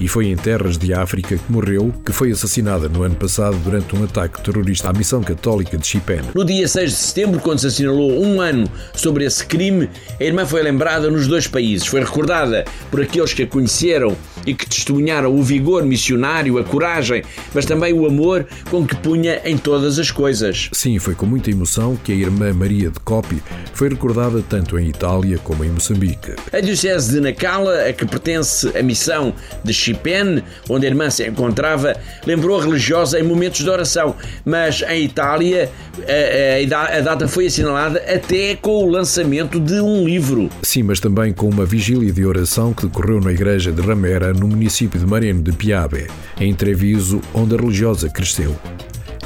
e 0.00 0.08
foi 0.08 0.28
em 0.28 0.36
terras 0.36 0.78
de 0.78 0.94
África 0.94 1.36
que 1.36 1.52
morreu, 1.52 1.94
que 2.04 2.12
foi 2.12 2.32
assassinada 2.32 2.88
no 2.88 3.02
ano 3.02 3.14
passado 3.14 3.56
durante 3.58 3.94
um 3.94 4.02
ataque 4.02 4.42
terrorista 4.42 4.88
à 4.88 4.92
missão 4.92 5.22
católica 5.22 5.76
de 5.76 5.86
Chipene. 5.86 6.28
No 6.34 6.44
dia 6.44 6.66
6 6.66 6.90
de 6.90 6.96
setembro, 6.96 7.40
quando 7.40 7.58
se 7.58 7.66
assinalou 7.66 8.24
um 8.24 8.40
ano 8.40 8.68
sobre 8.94 9.24
esse 9.24 9.44
crime, 9.44 9.90
a 10.18 10.24
irmã 10.24 10.46
foi 10.46 10.62
lembrada 10.62 11.10
nos 11.10 11.26
dois 11.26 11.46
países. 11.46 11.86
Foi 11.86 12.00
recordada 12.00 12.64
por 12.90 13.02
aqueles 13.02 13.34
que 13.34 13.42
a 13.42 13.46
conheceram 13.46 14.16
e 14.46 14.54
que 14.54 14.66
testemunharam 14.66 15.34
o 15.34 15.42
vigor 15.42 15.84
missionário, 15.84 16.58
a 16.58 16.64
coragem, 16.64 17.22
mas 17.54 17.64
também 17.64 17.92
o 17.92 18.06
amor 18.06 18.46
com 18.70 18.86
que 18.86 18.96
punha 18.96 19.40
em 19.44 19.56
todas 19.56 19.98
as 19.98 20.10
coisas. 20.10 20.68
Sim, 20.72 20.98
foi 20.98 21.14
com 21.14 21.26
muita 21.26 21.50
emoção 21.50 21.96
que 21.96 22.12
a 22.12 22.14
irmã 22.14 22.52
Maria 22.52 22.90
de 22.90 23.00
Copi 23.00 23.42
foi 23.74 23.88
recordada 23.88 24.42
tanto 24.48 24.78
em 24.78 24.88
Itália 24.88 25.38
como 25.38 25.64
em 25.64 25.70
Moçambique. 25.70 26.34
A 26.52 26.60
Diocese 26.60 27.12
de 27.12 27.20
Nacala, 27.20 27.88
a 27.88 27.92
que 27.92 28.06
pertence 28.06 28.76
a 28.76 28.82
missão 28.82 29.34
de 29.64 29.72
Chipene, 29.72 30.42
onde 30.68 30.86
a 30.86 30.88
irmã 30.88 31.10
se 31.10 31.26
encontrava, 31.26 31.96
lembrou 32.26 32.58
a 32.58 32.64
religiosa 32.64 33.18
em 33.18 33.22
momentos 33.22 33.60
de 33.60 33.70
oração, 33.70 34.14
mas 34.44 34.82
em 34.82 35.04
Itália 35.04 35.70
a, 36.06 36.76
a, 36.76 36.98
a 36.98 37.00
data 37.00 37.28
foi 37.28 37.46
assinalada 37.46 37.98
até 38.06 38.56
com 38.56 38.84
o 38.84 38.90
lançamento 38.90 39.60
de 39.60 39.80
um 39.80 40.04
livro. 40.04 40.48
Sim, 40.62 40.82
mas 40.82 41.00
também 41.00 41.32
com 41.32 41.48
uma 41.48 41.64
vigília 41.64 42.12
de 42.12 42.24
oração 42.24 42.72
que 42.72 42.86
decorreu 42.86 43.20
na 43.20 43.32
igreja 43.32 43.72
de 43.72 43.80
Ramera, 43.80 44.29
no 44.32 44.48
município 44.48 44.98
de 44.98 45.06
Mareno 45.06 45.42
de 45.42 45.52
Piabe, 45.52 46.06
em 46.38 46.54
Treviso, 46.54 47.20
onde 47.34 47.54
a 47.54 47.58
religiosa 47.58 48.08
cresceu. 48.08 48.56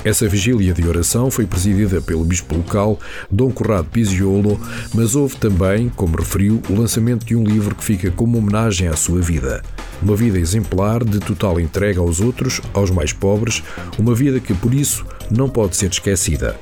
Essa 0.05 0.29
vigília 0.29 0.75
de 0.75 0.87
oração 0.87 1.31
foi 1.31 1.47
presidida 1.47 2.01
pelo 2.03 2.25
bispo 2.25 2.55
local, 2.55 3.01
Dom 3.31 3.51
Corrado 3.51 3.89
Pisiolo, 3.91 4.61
mas 4.95 5.15
houve 5.15 5.37
também, 5.37 5.89
como 5.89 6.19
referiu, 6.19 6.61
o 6.69 6.75
lançamento 6.75 7.25
de 7.25 7.35
um 7.35 7.43
livro 7.43 7.75
que 7.75 7.83
fica 7.83 8.11
como 8.11 8.37
homenagem 8.37 8.87
à 8.87 8.97
sua 8.97 9.23
vida. 9.23 9.63
Uma 10.03 10.15
vida 10.15 10.39
exemplar 10.39 11.03
de 11.03 11.21
total 11.21 11.59
entrega 11.59 12.01
aos 12.01 12.21
outros, 12.21 12.61
aos 12.75 12.91
mais 12.91 13.15
pobres, 13.15 13.63
uma 13.99 14.15
vida 14.15 14.41
que 14.41 14.53
por 14.53 14.75
isso 14.75 15.07
não 15.31 15.49
pode 15.49 15.75
ser 15.75 15.91
esquecida. 15.91 16.55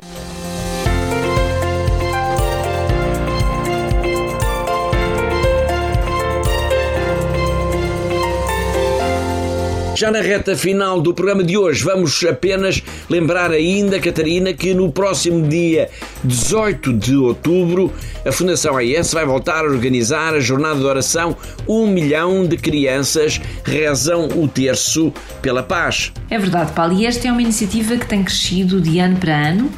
Já 10.03 10.11
na 10.11 10.21
reta 10.21 10.57
final 10.57 11.01
do 11.01 11.15
programa 11.15 11.45
de 11.45 11.57
hoje, 11.57 11.85
vamos 11.85 12.25
apenas 12.25 12.83
lembrar 13.09 13.53
ainda, 13.53 14.01
Catarina, 14.01 14.53
que 14.53 14.75
no 14.75 14.91
próximo 14.91 15.47
dia 15.47 15.89
18 16.25 16.93
de 16.95 17.15
outubro, 17.15 17.93
a 18.27 18.33
Fundação 18.33 18.77
AES 18.77 19.15
vai 19.15 19.25
voltar 19.25 19.61
a 19.61 19.69
organizar 19.69 20.35
a 20.35 20.41
jornada 20.41 20.81
de 20.81 20.85
oração. 20.85 21.37
Um 21.69 21.87
milhão 21.87 22.45
de 22.45 22.57
crianças 22.57 23.41
rezam 23.63 24.27
o 24.35 24.49
terço 24.49 25.13
pela 25.41 25.63
paz. 25.63 26.11
É 26.29 26.37
verdade, 26.37 26.73
Paulo, 26.73 26.95
e 26.95 27.07
esta 27.07 27.29
é 27.29 27.31
uma 27.31 27.41
iniciativa 27.41 27.97
que 27.97 28.07
tem 28.07 28.25
crescido 28.25 28.81
de 28.81 28.99
ano 28.99 29.19
para 29.19 29.51
ano 29.51 29.71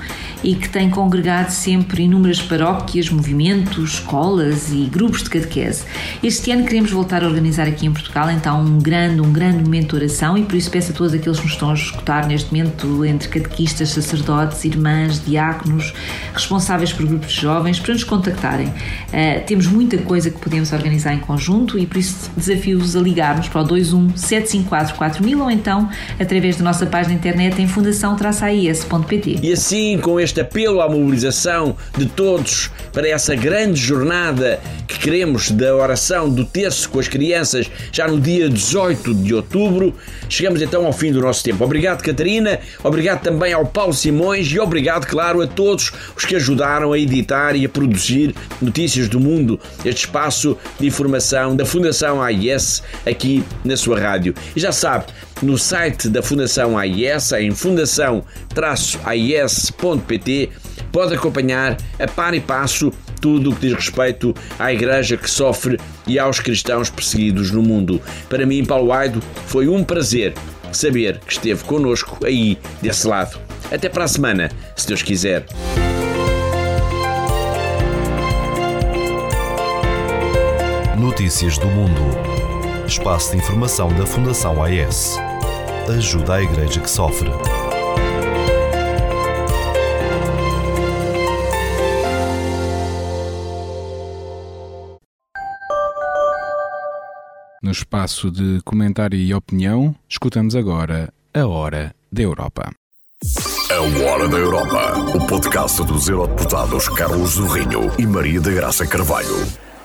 e 0.44 0.54
que 0.54 0.68
tem 0.68 0.90
congregado 0.90 1.50
sempre 1.50 2.02
inúmeras 2.02 2.40
paróquias, 2.40 3.08
movimentos, 3.08 3.94
escolas 3.94 4.70
e 4.70 4.84
grupos 4.84 5.22
de 5.22 5.30
catequese. 5.30 5.84
Este 6.22 6.50
ano 6.52 6.64
queremos 6.64 6.90
voltar 6.90 7.24
a 7.24 7.26
organizar 7.26 7.66
aqui 7.66 7.86
em 7.86 7.92
Portugal 7.92 8.30
então 8.30 8.62
um 8.62 8.78
grande, 8.78 9.20
um 9.22 9.32
grande 9.32 9.64
momento 9.64 9.96
de 9.96 10.04
oração 10.04 10.36
e 10.36 10.42
por 10.44 10.54
isso 10.54 10.70
peço 10.70 10.92
a 10.92 10.94
todos 10.94 11.14
aqueles 11.14 11.38
que 11.38 11.44
nos 11.44 11.54
estão 11.54 11.70
a 11.70 11.74
escutar 11.74 12.26
neste 12.26 12.52
momento 12.52 13.04
entre 13.04 13.28
catequistas, 13.28 13.88
sacerdotes, 13.88 14.62
irmãs, 14.64 15.24
diáconos, 15.24 15.94
responsáveis 16.34 16.92
por 16.92 17.06
grupos 17.06 17.32
de 17.32 17.40
jovens, 17.40 17.80
para 17.80 17.94
nos 17.94 18.04
contactarem. 18.04 18.68
Uh, 18.68 19.44
temos 19.46 19.66
muita 19.66 19.96
coisa 19.98 20.30
que 20.30 20.38
podemos 20.38 20.72
organizar 20.72 21.14
em 21.14 21.20
conjunto 21.20 21.78
e 21.78 21.86
por 21.86 21.96
isso 21.96 22.30
desafio-vos 22.36 22.94
a 22.94 23.00
ligarmos 23.00 23.48
para 23.48 23.62
o 23.62 23.66
21 23.66 24.16
754 24.16 24.94
4000 24.96 25.40
ou 25.40 25.50
então 25.50 25.88
através 26.20 26.56
da 26.56 26.64
nossa 26.64 26.84
página 26.84 27.14
internet 27.14 27.60
em 27.62 27.66
fundação-ais.pt. 27.66 29.38
E 29.42 29.52
assim, 29.52 29.98
com 29.98 30.20
este 30.20 30.33
este 30.34 30.40
apelo 30.40 30.80
à 30.80 30.88
mobilização 30.88 31.76
de 31.96 32.06
todos 32.06 32.68
para 32.92 33.08
essa 33.08 33.36
grande 33.36 33.80
jornada 33.80 34.58
que 34.88 34.98
queremos 34.98 35.52
da 35.52 35.76
oração 35.76 36.28
do 36.28 36.44
terço 36.44 36.90
com 36.90 36.98
as 36.98 37.06
crianças 37.06 37.70
já 37.92 38.08
no 38.08 38.20
dia 38.20 38.48
18 38.48 39.14
de 39.14 39.32
outubro. 39.32 39.94
Chegamos 40.28 40.60
então 40.60 40.84
ao 40.86 40.92
fim 40.92 41.12
do 41.12 41.20
nosso 41.20 41.44
tempo. 41.44 41.62
Obrigado, 41.62 42.02
Catarina, 42.02 42.58
obrigado 42.82 43.22
também 43.22 43.52
ao 43.52 43.64
Paulo 43.64 43.92
Simões 43.92 44.50
e 44.50 44.58
obrigado, 44.58 45.06
claro, 45.06 45.40
a 45.40 45.46
todos 45.46 45.92
os 46.16 46.24
que 46.24 46.34
ajudaram 46.34 46.92
a 46.92 46.98
editar 46.98 47.54
e 47.54 47.64
a 47.64 47.68
produzir 47.68 48.34
Notícias 48.60 49.08
do 49.08 49.20
Mundo, 49.20 49.60
este 49.84 50.06
espaço 50.06 50.58
de 50.80 50.86
informação 50.88 51.54
da 51.54 51.64
Fundação 51.64 52.20
AIS 52.20 52.82
aqui 53.06 53.44
na 53.64 53.76
sua 53.76 54.00
rádio. 54.00 54.34
E 54.56 54.58
já 54.58 54.72
sabe, 54.72 55.04
no 55.42 55.58
site 55.58 56.08
da 56.08 56.22
Fundação 56.22 56.78
AIS, 56.78 57.32
em 57.32 57.50
fundação-ais.pt, 57.50 60.50
pode 60.92 61.14
acompanhar 61.14 61.76
a 61.98 62.06
par 62.06 62.34
e 62.34 62.40
passo 62.40 62.92
tudo 63.20 63.50
o 63.50 63.54
que 63.54 63.68
diz 63.68 63.74
respeito 63.74 64.34
à 64.58 64.72
Igreja 64.72 65.16
que 65.16 65.30
sofre 65.30 65.78
e 66.06 66.18
aos 66.18 66.40
cristãos 66.40 66.90
perseguidos 66.90 67.50
no 67.50 67.62
mundo. 67.62 68.00
Para 68.28 68.44
mim, 68.44 68.62
Paulo 68.64 68.92
Aido, 68.92 69.22
foi 69.46 69.66
um 69.66 69.82
prazer 69.82 70.34
saber 70.72 71.18
que 71.20 71.32
esteve 71.32 71.64
connosco 71.64 72.18
aí 72.24 72.58
desse 72.82 73.06
lado. 73.06 73.38
Até 73.72 73.88
para 73.88 74.04
a 74.04 74.08
semana, 74.08 74.50
se 74.76 74.86
Deus 74.86 75.02
quiser. 75.02 75.46
Notícias 80.98 81.58
do 81.58 81.66
Mundo. 81.66 82.33
Espaço 82.86 83.30
de 83.30 83.38
informação 83.38 83.88
da 83.94 84.06
Fundação 84.06 84.62
AES. 84.62 85.16
Ajuda 85.96 86.34
a 86.34 86.42
Igreja 86.42 86.80
que 86.80 86.90
sofre. 86.90 87.30
No 97.62 97.70
espaço 97.70 98.30
de 98.30 98.60
comentário 98.62 99.18
e 99.18 99.32
opinião, 99.32 99.94
escutamos 100.06 100.54
agora 100.54 101.12
a 101.32 101.46
Hora 101.46 101.94
da 102.12 102.22
Europa. 102.22 102.70
A 103.70 104.04
Hora 104.04 104.28
da 104.28 104.36
Europa, 104.36 104.92
o 105.16 105.26
podcast 105.26 105.82
dos 105.84 106.06
eurodeputados 106.08 106.88
Carlos 106.90 107.30
Zorrinho 107.30 107.90
e 107.98 108.06
Maria 108.06 108.40
da 108.40 108.50
Graça 108.50 108.86
Carvalho. 108.86 109.34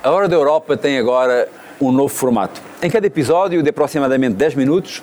A 0.03 0.11
Hora 0.11 0.27
da 0.27 0.35
Europa 0.35 0.75
tem 0.75 0.97
agora 0.97 1.49
um 1.79 1.91
novo 1.91 2.13
formato. 2.13 2.61
Em 2.81 2.89
cada 2.89 3.07
episódio 3.07 3.63
de 3.63 3.69
aproximadamente 3.69 4.35
10 4.35 4.55
minutos, 4.55 5.01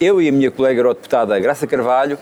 eu 0.00 0.20
e 0.20 0.28
a 0.28 0.32
minha 0.32 0.50
colega 0.50 0.80
eurodeputada 0.80 1.38
Graça 1.38 1.66
Carvalho 1.66 2.18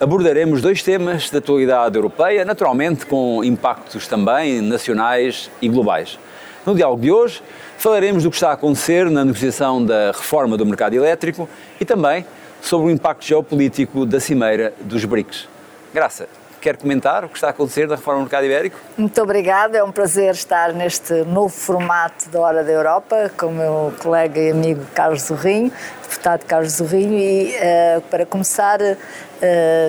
abordaremos 0.00 0.60
dois 0.60 0.82
temas 0.82 1.30
da 1.30 1.38
atualidade 1.38 1.96
europeia, 1.96 2.44
naturalmente 2.44 3.06
com 3.06 3.44
impactos 3.44 4.06
também 4.06 4.60
nacionais 4.60 5.50
e 5.62 5.68
globais. 5.68 6.18
No 6.66 6.74
diálogo 6.74 7.02
de 7.02 7.12
hoje, 7.12 7.42
falaremos 7.78 8.22
do 8.22 8.30
que 8.30 8.36
está 8.36 8.50
a 8.50 8.52
acontecer 8.54 9.10
na 9.10 9.24
negociação 9.24 9.84
da 9.84 10.08
reforma 10.08 10.56
do 10.56 10.66
mercado 10.66 10.94
elétrico 10.94 11.48
e 11.80 11.84
também 11.84 12.24
sobre 12.60 12.88
o 12.88 12.90
impacto 12.90 13.24
geopolítico 13.24 14.06
da 14.06 14.18
cimeira 14.18 14.72
dos 14.80 15.04
BRICS. 15.04 15.48
Graça, 15.92 16.26
quer 16.64 16.78
comentar 16.78 17.26
o 17.26 17.28
que 17.28 17.34
está 17.36 17.48
a 17.48 17.50
acontecer 17.50 17.86
na 17.86 17.94
reforma 17.94 18.20
do 18.20 18.22
mercado 18.22 18.46
ibérico? 18.46 18.80
Muito 18.96 19.20
obrigada, 19.20 19.76
é 19.76 19.84
um 19.84 19.92
prazer 19.92 20.32
estar 20.32 20.72
neste 20.72 21.12
novo 21.24 21.50
formato 21.50 22.30
da 22.30 22.40
Hora 22.40 22.64
da 22.64 22.72
Europa 22.72 23.30
com 23.36 23.48
o 23.48 23.52
meu 23.52 23.92
colega 24.02 24.40
e 24.40 24.50
amigo 24.50 24.80
Carlos 24.94 25.24
Zorrinho, 25.24 25.70
deputado 26.02 26.46
Carlos 26.46 26.72
Zorrinho, 26.72 27.18
e 27.18 27.54
uh, 27.54 28.00
para 28.08 28.24
começar 28.24 28.80
uh, 28.80 28.94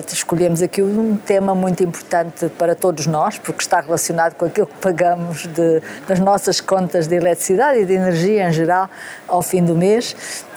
escolhemos 0.05 0.61
aqui 0.61 0.81
um 0.81 1.15
tema 1.15 1.55
muito 1.55 1.81
importante 1.81 2.49
para 2.49 2.75
todos 2.75 3.07
nós, 3.07 3.39
porque 3.39 3.61
está 3.61 3.79
relacionado 3.79 4.33
com 4.33 4.43
aquilo 4.43 4.67
que 4.67 4.77
pagamos 4.79 5.47
de, 5.47 5.81
das 6.05 6.19
nossas 6.19 6.59
contas 6.59 7.07
de 7.07 7.15
eletricidade 7.15 7.79
e 7.79 7.85
de 7.85 7.93
energia 7.93 8.49
em 8.49 8.51
geral 8.51 8.89
ao 9.29 9.41
fim 9.41 9.63
do 9.63 9.75
mês, 9.75 10.13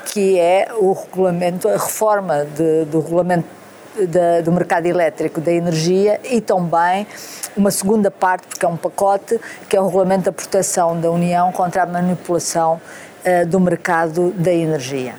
que 0.07 0.37
é 0.37 0.67
o 0.75 0.93
regulamento, 0.95 1.69
a 1.69 1.75
reforma 1.75 2.45
de, 2.45 2.87
do 2.87 2.99
regulamento 2.99 3.59
da, 4.07 4.41
do 4.43 4.53
mercado 4.53 4.87
elétrico 4.87 5.41
da 5.41 5.53
energia 5.53 6.21
e 6.25 6.41
também 6.41 7.07
uma 7.57 7.71
segunda 7.71 8.11
parte, 8.11 8.47
porque 8.47 8.65
é 8.65 8.69
um 8.69 8.77
pacote, 8.77 9.41
que 9.69 9.77
é 9.77 9.81
o 9.81 9.87
Regulamento 9.87 10.25
da 10.25 10.33
Proteção 10.33 11.01
da 11.01 11.11
União 11.11 11.51
contra 11.53 11.83
a 11.83 11.87
Manipulação 11.87 12.81
uh, 13.25 13.47
do 13.47 13.59
Mercado 13.59 14.31
da 14.33 14.53
Energia. 14.53 15.15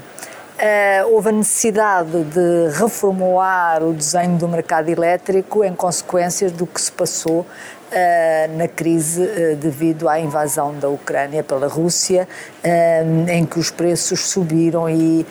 Uh, 0.59 1.13
houve 1.13 1.29
a 1.29 1.31
necessidade 1.31 2.21
de 2.23 2.69
reformular 2.77 3.81
o 3.81 3.93
desenho 3.93 4.37
do 4.37 4.45
mercado 4.45 4.89
elétrico 4.89 5.63
em 5.63 5.73
consequência 5.73 6.49
do 6.49 6.67
que 6.67 6.81
se 6.81 6.91
passou 6.91 7.45
uh, 7.89 8.57
na 8.57 8.67
crise 8.67 9.23
uh, 9.23 9.55
devido 9.55 10.09
à 10.09 10.19
invasão 10.19 10.77
da 10.77 10.89
Ucrânia 10.89 11.43
pela 11.43 11.67
Rússia, 11.67 12.27
uh, 12.63 13.29
em 13.29 13.45
que 13.45 13.57
os 13.57 13.71
preços 13.71 14.27
subiram 14.27 14.89
e 14.89 15.25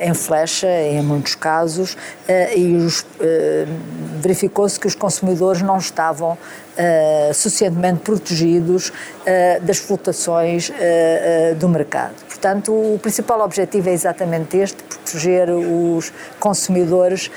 em 0.00 0.14
flecha, 0.14 0.66
em 0.66 1.02
muitos 1.02 1.34
casos, 1.34 1.96
e 2.56 2.76
verificou-se 4.20 4.78
que 4.78 4.86
os 4.86 4.94
consumidores 4.94 5.62
não 5.62 5.78
estavam 5.78 6.36
Uh, 6.72 7.34
suficientemente 7.34 8.00
protegidos 8.00 8.88
uh, 8.88 9.60
das 9.60 9.76
flutuações 9.76 10.70
uh, 10.70 11.54
do 11.56 11.68
mercado. 11.68 12.14
Portanto, 12.26 12.72
o 12.72 12.98
principal 12.98 13.42
objetivo 13.42 13.90
é 13.90 13.92
exatamente 13.92 14.56
este: 14.56 14.82
proteger 15.12 15.50
os 15.50 16.12
consumidores 16.40 17.30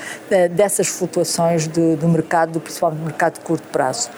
dessas 0.50 0.88
flutuações 0.88 1.68
de, 1.68 1.96
do 1.96 2.08
mercado, 2.08 2.58
principalmente 2.60 3.00
do 3.00 3.04
mercado 3.06 3.34
de 3.34 3.40
curto 3.40 3.66
prazo. 3.68 4.08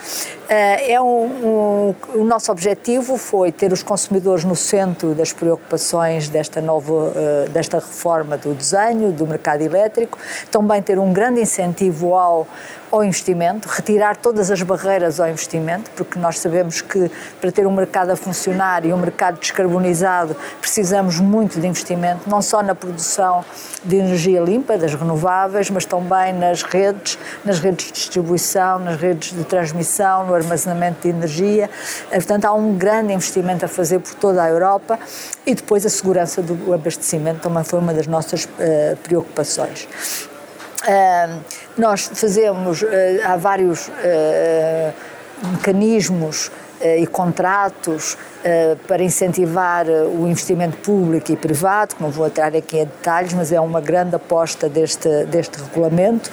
é 0.48 1.00
um, 1.00 1.04
um, 1.04 1.94
o 2.14 2.24
nosso 2.24 2.50
objetivo 2.52 3.16
foi 3.16 3.50
ter 3.50 3.72
os 3.72 3.82
consumidores 3.82 4.44
no 4.44 4.54
centro 4.54 5.14
das 5.14 5.32
preocupações 5.32 6.28
desta 6.28 6.60
nova, 6.60 7.12
desta 7.50 7.78
reforma 7.78 8.36
do 8.38 8.54
desenho 8.54 9.12
do 9.12 9.26
mercado 9.26 9.62
elétrico, 9.62 10.18
também 10.50 10.80
ter 10.80 10.98
um 10.98 11.12
grande 11.12 11.40
incentivo 11.40 12.14
ao 12.14 12.46
ao 12.90 13.04
investimento, 13.04 13.68
retirar 13.68 14.16
todas 14.16 14.50
as 14.50 14.62
barreiras 14.62 15.20
ao 15.20 15.28
investimento, 15.28 15.90
porque 15.96 16.18
nós 16.18 16.38
sabemos 16.38 16.80
que 16.80 17.10
para 17.40 17.52
ter 17.52 17.66
um 17.66 17.74
mercado 17.74 18.10
a 18.10 18.16
funcionar 18.16 18.84
e 18.84 18.92
um 18.92 18.96
mercado 18.96 19.38
descarbonizado 19.38 20.36
precisamos 20.60 21.20
muito 21.20 21.60
de 21.60 21.66
investimento, 21.66 22.28
não 22.28 22.40
só 22.40 22.62
na 22.62 22.74
produção 22.74 23.44
de 23.84 23.96
energia 23.96 24.40
limpa, 24.40 24.76
das 24.76 24.94
renováveis, 24.94 25.70
mas 25.70 25.84
também 25.84 26.32
nas 26.32 26.62
redes, 26.62 27.18
nas 27.44 27.58
redes 27.58 27.86
de 27.86 27.92
distribuição, 27.92 28.78
nas 28.78 28.96
redes 28.96 29.32
de 29.32 29.44
transmissão, 29.44 30.26
no 30.26 30.34
armazenamento 30.34 31.02
de 31.02 31.08
energia. 31.08 31.70
Eh, 32.10 32.16
portanto, 32.16 32.44
há 32.46 32.52
um 32.52 32.76
grande 32.76 33.12
investimento 33.12 33.64
a 33.64 33.68
fazer 33.68 33.98
por 34.00 34.14
toda 34.14 34.42
a 34.42 34.48
Europa 34.48 34.98
e 35.46 35.54
depois 35.54 35.84
a 35.84 35.88
segurança 35.88 36.42
do 36.42 36.72
abastecimento 36.72 37.40
também 37.40 37.64
foi 37.64 37.78
uma 37.78 37.92
das 37.92 38.06
nossas 38.06 38.44
uh, 38.44 38.96
preocupações. 39.02 39.88
Uh, 40.82 41.67
nós 41.78 42.10
fazemos, 42.12 42.82
uh, 42.82 42.86
há 43.24 43.36
vários 43.36 43.88
uh, 43.88 44.92
mecanismos 45.52 46.50
e 46.80 47.06
contratos 47.06 48.16
eh, 48.37 48.37
para 48.86 49.02
incentivar 49.02 49.88
eh, 49.88 50.02
o 50.02 50.26
investimento 50.26 50.76
público 50.78 51.32
e 51.32 51.36
privado, 51.36 51.96
que 51.96 52.02
não 52.02 52.10
vou 52.10 52.26
entrar 52.26 52.54
aqui 52.54 52.78
em 52.78 52.84
detalhes, 52.84 53.32
mas 53.34 53.52
é 53.52 53.60
uma 53.60 53.80
grande 53.80 54.14
aposta 54.14 54.68
deste, 54.68 55.24
deste 55.26 55.58
regulamento. 55.60 56.30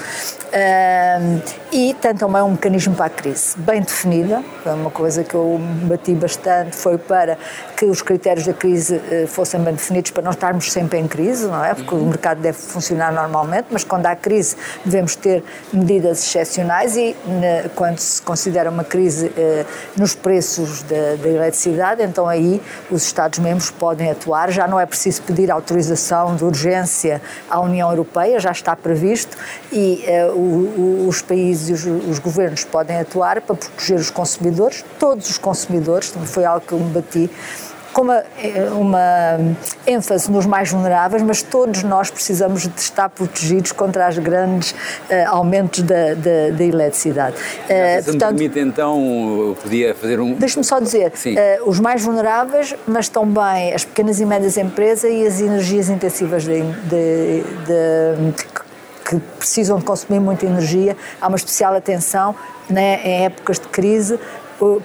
Eh, 0.52 1.40
e 1.72 1.94
tem 1.96 2.16
também 2.16 2.42
um 2.42 2.52
mecanismo 2.52 2.96
para 2.96 3.06
a 3.06 3.10
crise, 3.10 3.58
bem 3.58 3.82
definida, 3.82 4.42
é 4.66 4.70
uma 4.70 4.90
coisa 4.90 5.24
que 5.24 5.36
eu 5.36 5.60
bati 5.84 6.14
bastante, 6.14 6.76
foi 6.76 6.98
para 6.98 7.38
que 7.76 7.86
os 7.86 8.02
critérios 8.02 8.46
da 8.46 8.54
crise 8.54 9.02
fossem 9.28 9.60
bem 9.60 9.74
definidos, 9.74 10.12
para 10.12 10.24
não 10.24 10.32
estarmos 10.32 10.72
sempre 10.72 11.00
em 11.00 11.08
crise, 11.08 11.48
não 11.48 11.64
é? 11.64 11.74
Porque 11.74 11.94
o 11.94 12.06
mercado 12.06 12.40
deve 12.40 12.58
funcionar 12.58 13.12
normalmente, 13.12 13.68
mas 13.70 13.84
quando 13.84 14.06
há 14.06 14.16
crise 14.16 14.56
devemos 14.86 15.16
ter 15.16 15.44
medidas 15.74 16.24
excepcionais 16.24 16.96
e 16.96 17.16
quando 17.76 18.00
se 18.00 18.22
considera 18.22 18.70
uma 18.70 18.86
crise 18.86 19.30
nos 19.98 20.16
preços 20.16 20.84
da, 20.84 21.16
da 21.22 21.28
eletricidade, 21.28 22.05
então 22.06 22.28
aí 22.28 22.62
os 22.90 23.04
Estados-membros 23.04 23.72
podem 23.72 24.10
atuar. 24.10 24.52
Já 24.52 24.68
não 24.68 24.80
é 24.80 24.86
preciso 24.86 25.22
pedir 25.24 25.52
autorização 25.52 26.36
de 26.36 26.44
urgência 26.44 27.22
à 27.50 27.60
União 27.60 27.90
Europeia, 27.90 28.40
já 28.40 28.52
está 28.52 28.76
previsto 28.76 29.38
e 29.72 30.06
uh, 30.08 30.32
o, 30.32 31.06
o, 31.06 31.08
os 31.08 31.22
países 31.22 31.86
os, 31.86 32.10
os, 32.10 32.20
governos 32.20 32.64
podem 32.64 33.00
atuar 33.00 33.42
para 33.42 33.56
proteger 33.56 33.98
os 33.98 34.10
consumidores, 34.10 34.84
todos 35.00 35.30
os 35.30 35.38
consumidores, 35.38 36.12
também 36.12 36.28
foi 36.28 36.46
algo 36.46 36.66
que 36.66 36.74
eu 36.74 36.80
me 36.80 36.92
bati 36.92 37.30
com 37.96 38.02
uma, 38.02 38.24
uma 38.78 39.56
ênfase 39.88 40.30
nos 40.30 40.46
mais 40.46 40.70
vulneráveis, 40.70 41.24
mas 41.24 41.42
todos 41.42 41.82
nós 41.82 42.12
precisamos 42.12 42.64
de 42.64 42.78
estar 42.78 43.08
protegidos 43.08 43.72
contra 43.72 44.10
os 44.10 44.18
grandes 44.18 44.72
uh, 44.72 44.76
aumentos 45.28 45.82
da, 45.82 46.14
da, 46.14 46.50
da 46.52 46.64
eletricidade. 46.64 47.38
Uh, 47.38 48.04
Se 48.04 48.12
portanto, 48.12 48.38
me 48.38 48.50
permite, 48.50 48.60
então, 48.60 49.56
podia 49.64 49.96
fazer 49.96 50.20
um... 50.20 50.34
Deixe-me 50.34 50.66
só 50.66 50.82
dizer, 50.82 51.08
uh, 51.08 51.70
os 51.70 51.80
mais 51.80 52.04
vulneráveis, 52.04 52.76
mas 52.86 53.08
também 53.08 53.74
as 53.74 53.86
pequenas 53.86 54.20
e 54.20 54.26
médias 54.26 54.58
empresas 54.58 55.10
e 55.10 55.26
as 55.26 55.40
energias 55.40 55.88
intensivas 55.88 56.44
de, 56.44 56.64
de, 56.64 57.44
de 57.66 58.44
que 59.06 59.20
precisam 59.38 59.78
de 59.78 59.86
consumir 59.86 60.20
muita 60.20 60.46
energia, 60.46 60.98
há 61.22 61.28
uma 61.30 61.38
especial 61.38 61.74
atenção 61.74 62.36
né, 62.70 63.00
em 63.06 63.26
épocas 63.26 63.58
de 63.58 63.68
crise 63.68 64.20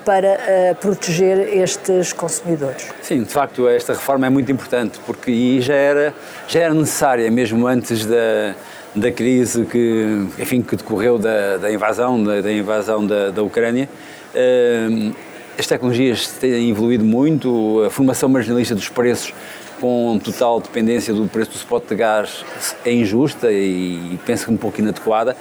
para 0.04 0.34
uh, 0.34 0.74
proteger 0.76 1.38
estes 1.56 2.12
consumidores. 2.12 2.88
Sim, 3.02 3.22
de 3.22 3.30
facto, 3.30 3.68
esta 3.68 3.92
reforma 3.92 4.26
é 4.26 4.30
muito 4.30 4.50
importante 4.50 4.98
porque 5.06 5.60
já 5.60 5.74
era, 5.74 6.14
já 6.48 6.60
era 6.60 6.74
necessária 6.74 7.30
mesmo 7.30 7.66
antes 7.66 8.04
da, 8.04 8.54
da 8.94 9.12
crise 9.12 9.64
que, 9.64 10.26
enfim, 10.38 10.62
que 10.62 10.76
decorreu 10.76 11.18
da, 11.18 11.56
da 11.56 11.72
invasão, 11.72 12.22
da, 12.22 12.40
da 12.40 12.52
invasão 12.52 13.06
da, 13.06 13.30
da 13.30 13.42
Ucrânia. 13.42 13.88
Uh, 14.34 15.14
as 15.58 15.66
tecnologias 15.66 16.26
têm 16.26 16.70
evoluído 16.70 17.04
muito, 17.04 17.82
a 17.86 17.90
formação 17.90 18.28
marginalista 18.28 18.74
dos 18.74 18.88
preços 18.88 19.34
com 19.80 20.20
total 20.22 20.60
dependência 20.60 21.14
do 21.14 21.26
preço 21.26 21.52
do 21.52 21.56
spot 21.56 21.88
de 21.88 21.94
gás 21.94 22.44
é 22.84 22.92
injusta 22.92 23.50
e 23.50 24.18
penso 24.26 24.44
que 24.44 24.52
um 24.52 24.56
pouco 24.56 24.80
inadequada. 24.80 25.36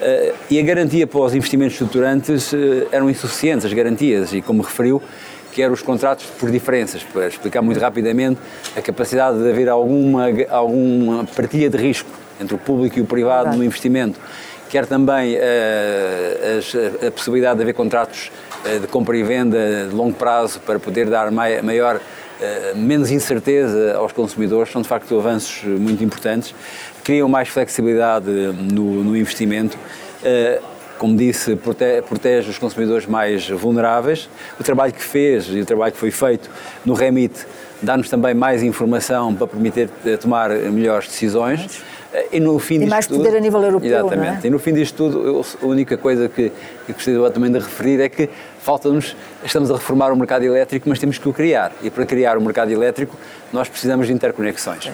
Eh, 0.00 0.32
e 0.50 0.58
a 0.58 0.62
garantia 0.62 1.06
para 1.06 1.20
os 1.20 1.34
investimentos 1.34 1.74
estruturantes 1.74 2.54
eh, 2.54 2.86
eram 2.92 3.10
insuficientes, 3.10 3.66
as 3.66 3.72
garantias, 3.72 4.32
e 4.32 4.40
como 4.40 4.62
referiu, 4.62 5.02
que 5.52 5.60
eram 5.60 5.74
os 5.74 5.82
contratos 5.82 6.24
por 6.38 6.50
diferenças, 6.50 7.02
para 7.02 7.26
explicar 7.26 7.60
muito 7.60 7.80
rapidamente 7.80 8.40
a 8.76 8.80
capacidade 8.80 9.42
de 9.42 9.50
haver 9.50 9.68
alguma, 9.68 10.26
alguma 10.48 11.24
partilha 11.24 11.68
de 11.68 11.76
risco 11.76 12.08
entre 12.40 12.54
o 12.54 12.58
público 12.58 12.98
e 12.98 13.02
o 13.02 13.04
privado 13.04 13.48
Exato. 13.48 13.58
no 13.58 13.64
investimento, 13.64 14.18
quer 14.70 14.86
também 14.86 15.36
uh, 15.36 17.06
a 17.06 17.10
possibilidade 17.10 17.56
de 17.56 17.62
haver 17.64 17.74
contratos 17.74 18.30
uh, 18.64 18.80
de 18.80 18.86
compra 18.86 19.16
e 19.16 19.22
venda 19.22 19.88
de 19.88 19.94
longo 19.94 20.14
prazo 20.14 20.60
para 20.60 20.78
poder 20.78 21.10
dar 21.10 21.30
maior 21.30 21.96
eh, 21.96 22.00
menos 22.74 23.10
incerteza 23.10 23.94
aos 23.96 24.12
consumidores, 24.12 24.72
são 24.72 24.82
de 24.82 24.88
facto 24.88 25.18
avanços 25.18 25.62
muito 25.64 26.02
importantes, 26.02 26.54
criam 27.04 27.28
mais 27.28 27.48
flexibilidade 27.48 28.30
no, 28.72 29.04
no 29.04 29.16
investimento. 29.16 29.76
Eh, 30.22 30.60
como 30.98 31.16
disse, 31.16 31.56
protege, 31.56 32.02
protege, 32.02 32.50
os 32.50 32.58
consumidores 32.58 33.06
mais 33.06 33.48
vulneráveis. 33.48 34.28
O 34.60 34.62
trabalho 34.62 34.92
que 34.92 35.02
fez 35.02 35.46
e 35.46 35.60
o 35.60 35.64
trabalho 35.64 35.92
que 35.92 35.98
foi 35.98 36.10
feito 36.10 36.50
no 36.84 36.92
REMIT 36.92 37.46
dá-nos 37.82 38.10
também 38.10 38.34
mais 38.34 38.62
informação 38.62 39.34
para 39.34 39.46
permitir 39.46 39.88
eh, 40.04 40.18
tomar 40.18 40.50
melhores 40.50 41.08
decisões. 41.08 41.82
E, 42.32 42.40
no 42.40 42.58
fim 42.58 42.80
e 42.82 42.86
mais 42.86 43.06
poder 43.06 43.24
tudo, 43.24 43.36
a 43.36 43.40
nível 43.40 43.62
europeu. 43.62 43.90
É? 43.90 44.00
Exatamente. 44.00 44.46
É? 44.46 44.48
E 44.48 44.50
no 44.50 44.58
fim 44.58 44.74
disto 44.74 44.96
tudo, 44.96 45.26
eu, 45.26 45.44
a 45.62 45.66
única 45.66 45.96
coisa 45.96 46.28
que, 46.28 46.50
que 46.86 46.92
gostaria 46.92 47.30
também 47.30 47.52
de 47.52 47.58
referir 47.58 48.00
é 48.00 48.08
que 48.08 48.28
falta-nos, 48.58 49.16
estamos 49.44 49.70
a 49.70 49.74
reformar 49.74 50.12
o 50.12 50.16
mercado 50.16 50.44
elétrico, 50.44 50.88
mas 50.88 50.98
temos 50.98 51.18
que 51.18 51.28
o 51.28 51.32
criar. 51.32 51.72
E 51.82 51.90
para 51.90 52.04
criar 52.04 52.36
o 52.36 52.40
mercado 52.40 52.72
elétrico, 52.72 53.16
nós 53.52 53.68
precisamos 53.68 54.06
de 54.08 54.12
interconexões. 54.12 54.90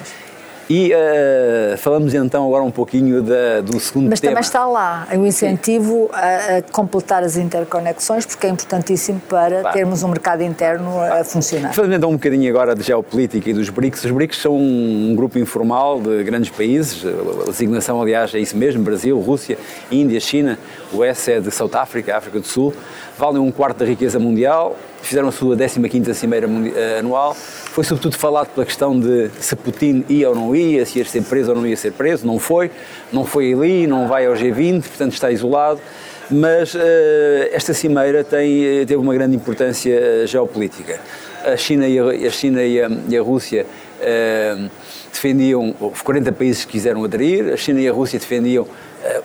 E 0.69 0.91
uh, 0.91 1.77
falamos 1.77 2.13
então 2.13 2.45
agora 2.45 2.63
um 2.63 2.71
pouquinho 2.71 3.21
da, 3.21 3.61
do 3.61 3.79
segundo 3.79 4.09
Mas 4.09 4.19
tema. 4.19 4.33
Mas 4.35 4.49
também 4.49 4.65
está 4.65 4.65
lá 4.65 5.07
o 5.13 5.25
incentivo 5.25 6.09
a, 6.11 6.57
a, 6.57 6.61
completar 6.73 7.23
as 7.23 7.37
interconexões, 7.37 8.25
porque 8.25 8.47
é 8.47 8.49
importantíssimo 8.49 9.21
para 9.29 9.61
claro. 9.61 9.77
termos 9.77 10.03
um 10.03 10.09
mercado 10.09 10.43
interno 10.43 10.99
a 10.99 11.23
funcionar. 11.23 11.73
Falando 11.73 11.95
então 11.95 12.09
um 12.09 12.13
bocadinho 12.13 12.49
agora 12.49 12.75
de 12.75 12.83
geopolítica 12.83 13.49
e 13.49 13.53
dos 13.53 13.69
BRICS. 13.69 14.03
Os 14.03 14.11
BRICS 14.11 14.37
são 14.39 14.57
um 14.57 15.15
grupo 15.15 15.39
informal 15.39 16.01
de 16.01 16.21
grandes 16.23 16.49
países, 16.49 17.05
a 17.05 17.49
designação, 17.49 18.01
aliás, 18.01 18.35
é 18.35 18.39
isso 18.39 18.57
mesmo: 18.57 18.83
Brasil, 18.83 19.17
Rússia, 19.19 19.57
Índia, 19.89 20.19
China. 20.19 20.59
O 20.91 21.03
S 21.03 21.31
é 21.31 21.39
de 21.39 21.51
South 21.51 21.71
África, 21.73 22.15
África 22.15 22.39
do 22.39 22.47
Sul. 22.47 22.73
Valem 23.17 23.41
um 23.41 23.51
quarto 23.51 23.77
da 23.79 23.85
riqueza 23.85 24.19
mundial 24.19 24.77
fizeram 25.01 25.29
a 25.29 25.31
sua 25.31 25.55
15ª 25.55 26.13
Cimeira 26.13 26.47
eh, 26.75 26.99
Anual, 26.99 27.33
foi 27.33 27.83
sobretudo 27.83 28.17
falado 28.17 28.49
pela 28.49 28.65
questão 28.65 28.99
de 28.99 29.29
se 29.39 29.55
Putin 29.55 30.03
ia 30.09 30.29
ou 30.29 30.35
não 30.35 30.55
ia, 30.55 30.85
se 30.85 30.99
ia 30.99 31.05
ser 31.05 31.23
preso 31.23 31.51
ou 31.51 31.55
não 31.55 31.65
ia 31.65 31.77
ser 31.77 31.93
preso, 31.93 32.27
não 32.27 32.37
foi, 32.37 32.69
não 33.11 33.25
foi 33.25 33.53
ali, 33.53 33.87
não 33.87 34.07
vai 34.07 34.25
ao 34.25 34.33
G20, 34.33 34.83
portanto 34.83 35.13
está 35.13 35.31
isolado, 35.31 35.79
mas 36.29 36.75
uh, 36.75 36.79
esta 37.51 37.73
Cimeira 37.73 38.23
tem, 38.23 38.81
eh, 38.81 38.85
teve 38.85 38.97
uma 38.97 39.13
grande 39.13 39.35
importância 39.35 40.27
geopolítica. 40.27 40.99
A 41.45 41.55
China 41.55 41.87
e 41.87 41.97
a, 41.97 42.27
a 42.27 42.31
China 42.31 42.61
e 42.61 42.81
a, 42.81 42.89
e 43.07 43.17
a 43.17 43.21
Rússia 43.21 43.65
defendiam, 45.17 45.75
os 45.79 46.01
40 46.01 46.31
países 46.31 46.63
que 46.63 46.73
quiseram 46.73 47.03
aderir, 47.03 47.53
a 47.53 47.57
China 47.57 47.81
e 47.81 47.87
a 47.87 47.91
Rússia 47.91 48.19
defendiam 48.19 48.63
uh, 48.63 48.69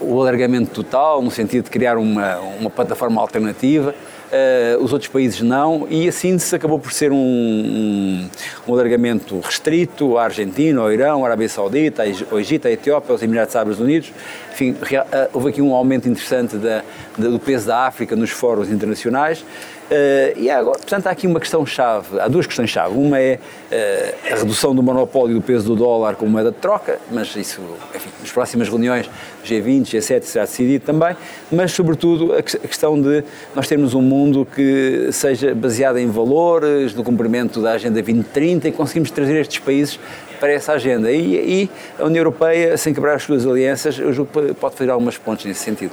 o 0.01 0.21
alargamento 0.21 0.71
total, 0.71 1.23
no 1.23 1.31
sentido 1.31 1.65
de 1.65 1.71
criar 1.71 1.99
uma, 1.99 2.39
uma 2.39 2.71
plataforma 2.71 3.21
alternativa, 3.21 3.95
uh, 4.33 4.83
os 4.83 4.93
outros 4.93 5.11
países 5.11 5.43
não, 5.43 5.87
e 5.91 6.09
assim 6.09 6.39
se 6.39 6.57
acabou 6.57 6.79
por 6.79 6.93
ser 6.93 7.13
um, 7.13 8.29
um, 8.67 8.73
alargamento 8.73 9.39
restrito 9.41 10.17
à 10.17 10.25
Argentina, 10.25 10.81
ao 10.81 10.93
Irão, 10.93 11.25
à 11.25 11.29
Arábia 11.29 11.49
Saudita, 11.49 12.03
ao 12.31 12.41
Egito, 12.41 12.67
à 12.67 12.71
Etiópia, 12.71 13.13
aos 13.13 13.23
Emirados 13.23 13.55
Árabes 13.55 13.79
Unidos. 13.79 14.13
Enfim, 14.53 14.73
uh, 14.73 15.29
houve 15.33 15.51
aqui 15.51 15.61
um 15.61 15.75
aumento 15.75 16.09
interessante 16.09 16.57
da, 16.57 16.83
do 17.19 17.39
peso 17.39 17.67
da 17.67 17.87
África 17.87 18.17
nos 18.17 18.31
fóruns 18.31 18.71
internacionais. 18.71 19.45
Uh, 19.91 20.39
e 20.39 20.49
agora, 20.49 20.79
portanto, 20.79 21.07
há 21.07 21.11
aqui 21.11 21.27
uma 21.27 21.39
questão-chave, 21.39 22.19
há 22.19 22.27
duas 22.27 22.47
questões-chave. 22.47 22.97
Uma 22.97 23.19
é 23.19 23.39
uh, 23.39 24.33
a 24.33 24.37
redução 24.37 24.75
do 24.75 24.83
monopólio 24.83 25.35
do 25.35 25.43
peso 25.43 25.67
do 25.67 25.77
dólar 25.77 26.17
como 26.17 26.31
moeda 26.31 26.51
de 26.51 26.57
troca, 26.57 26.99
mas 27.11 27.35
isso, 27.37 27.61
enfim, 27.95 28.09
nas 28.21 28.33
próximas 28.33 28.69
reuniões 28.69 29.11
G20, 29.45 29.83
G7 29.83 30.23
será 30.23 30.45
decidido 30.45 30.87
também, 30.87 31.15
mas 31.51 31.73
sobretudo 31.73 32.33
a 32.35 32.43
questão 32.43 33.01
de 33.01 33.23
nós 33.55 33.69
termos 33.69 33.93
um 33.93 34.01
mundo 34.01 34.47
que 34.47 35.09
seja 35.13 35.55
baseado 35.55 35.99
em 35.99 36.09
valores, 36.09 36.95
no 36.95 37.05
cumprimento 37.05 37.61
da 37.61 37.73
Agenda 37.73 37.95
2030 37.95 38.69
e 38.69 38.73
conseguimos 38.73 39.11
trazer 39.11 39.41
estes 39.41 39.59
países 39.59 39.99
para 40.41 40.53
essa 40.53 40.73
agenda. 40.73 41.13
E, 41.13 41.35
e 41.35 41.71
a 41.99 42.05
União 42.05 42.21
Europeia, 42.21 42.77
sem 42.77 42.95
quebrar 42.95 43.17
as 43.17 43.23
suas 43.25 43.47
alianças, 43.47 43.99
eu 43.99 44.13
julgo 44.13 44.31
que 44.43 44.55
pode 44.55 44.75
fazer 44.75 44.91
algumas 44.91 45.19
pontes 45.19 45.45
nesse 45.45 45.61
sentido. 45.61 45.93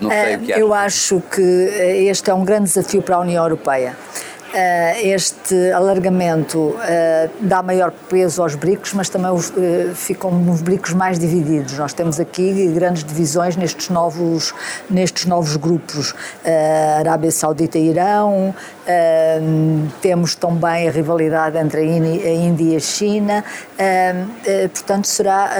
Não 0.00 0.10
sei 0.10 0.36
o 0.36 0.38
que 0.40 0.52
Eu 0.52 0.74
acho 0.74 1.22
que 1.30 1.40
este 1.40 2.30
é 2.30 2.34
um 2.34 2.44
grande 2.44 2.64
desafio 2.64 3.02
para 3.02 3.16
a 3.16 3.20
União 3.20 3.42
Europeia. 3.42 3.96
Eh, 4.54 5.08
este 5.14 5.72
alargamento 5.72 6.76
eh, 6.82 7.30
dá 7.40 7.62
maior 7.62 7.90
peso 8.10 8.42
aos 8.42 8.54
bricos, 8.54 8.92
mas 8.92 9.08
também 9.08 9.30
eh, 9.30 9.92
ficam 9.94 10.30
os 10.50 10.60
bricos 10.60 10.92
mais 10.92 11.18
divididos. 11.18 11.78
Nós 11.78 11.94
temos 11.94 12.20
aqui 12.20 12.68
grandes 12.74 13.02
divisões 13.02 13.56
nestes 13.56 13.88
novos, 13.88 14.54
nestes 14.90 15.24
novos 15.24 15.56
grupos. 15.56 16.14
Arábia 16.98 17.30
Saudita 17.30 17.78
e 17.78 17.88
Irão, 17.88 18.54
temos 20.00 20.34
também 20.34 20.88
a 20.88 20.90
rivalidade 20.90 21.56
entre 21.56 21.80
a 21.80 21.84
Índia 22.34 22.74
e 22.74 22.76
a 22.76 22.80
China, 22.80 23.44
portanto 24.72 25.06
será, 25.06 25.50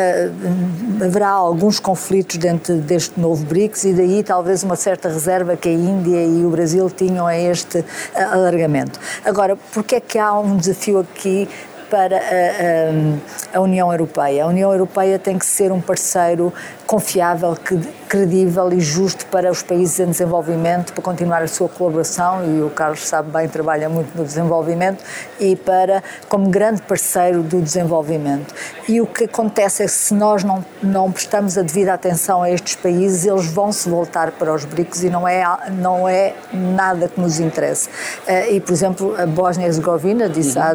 haverá 1.04 1.28
alguns 1.28 1.78
conflitos 1.78 2.36
dentro 2.36 2.76
deste 2.76 3.18
novo 3.18 3.44
BRICS 3.44 3.84
e 3.84 3.92
daí 3.92 4.22
talvez 4.22 4.62
uma 4.62 4.76
certa 4.76 5.08
reserva 5.08 5.56
que 5.56 5.68
a 5.68 5.72
Índia 5.72 6.24
e 6.24 6.44
o 6.44 6.50
Brasil 6.50 6.90
tinham 6.90 7.26
a 7.26 7.36
este 7.36 7.84
alargamento. 8.14 8.81
Agora, 9.24 9.56
porque 9.72 9.96
é 9.96 10.00
que 10.00 10.18
há 10.18 10.32
um 10.38 10.56
desafio 10.56 10.98
aqui 11.00 11.48
para 11.90 12.16
a, 12.16 12.20
a, 12.20 13.58
a, 13.58 13.60
União 13.60 13.92
Europeia. 13.92 14.44
A 14.44 14.46
União 14.46 14.72
Europeia 14.72 15.18
tem 15.18 15.38
que 15.38 15.44
ser 15.44 15.70
um 15.70 15.80
parceiro 15.80 16.50
confiável, 16.86 17.54
credível 18.12 18.70
e 18.70 18.78
justo 18.78 19.24
para 19.24 19.50
os 19.50 19.62
países 19.62 19.98
em 19.98 20.04
desenvolvimento, 20.04 20.92
para 20.92 21.02
continuar 21.02 21.40
a 21.40 21.48
sua 21.48 21.66
colaboração, 21.66 22.44
e 22.44 22.60
o 22.60 22.68
Carlos 22.68 23.08
sabe 23.08 23.30
bem, 23.30 23.48
trabalha 23.48 23.88
muito 23.88 24.14
no 24.14 24.22
desenvolvimento, 24.22 25.02
e 25.40 25.56
para, 25.56 26.02
como 26.28 26.50
grande 26.50 26.82
parceiro 26.82 27.42
do 27.42 27.62
desenvolvimento. 27.62 28.54
E 28.86 29.00
o 29.00 29.06
que 29.06 29.24
acontece 29.24 29.82
é 29.82 29.86
que 29.86 29.92
se 29.92 30.12
nós 30.12 30.44
não, 30.44 30.62
não 30.82 31.10
prestamos 31.10 31.56
a 31.56 31.62
devida 31.62 31.94
atenção 31.94 32.42
a 32.42 32.50
estes 32.50 32.76
países, 32.76 33.24
eles 33.24 33.46
vão 33.46 33.72
se 33.72 33.88
voltar 33.88 34.32
para 34.32 34.52
os 34.52 34.66
BRICS 34.66 35.04
e 35.04 35.08
não 35.08 35.26
é, 35.26 35.42
não 35.70 36.06
é 36.06 36.34
nada 36.52 37.08
que 37.08 37.18
nos 37.18 37.40
interesse. 37.40 37.88
Eh, 38.26 38.56
e, 38.56 38.60
por 38.60 38.74
exemplo, 38.74 39.14
a 39.18 39.24
Bósnia-Herzegovina 39.24 40.28
disse 40.28 40.58
há, 40.58 40.74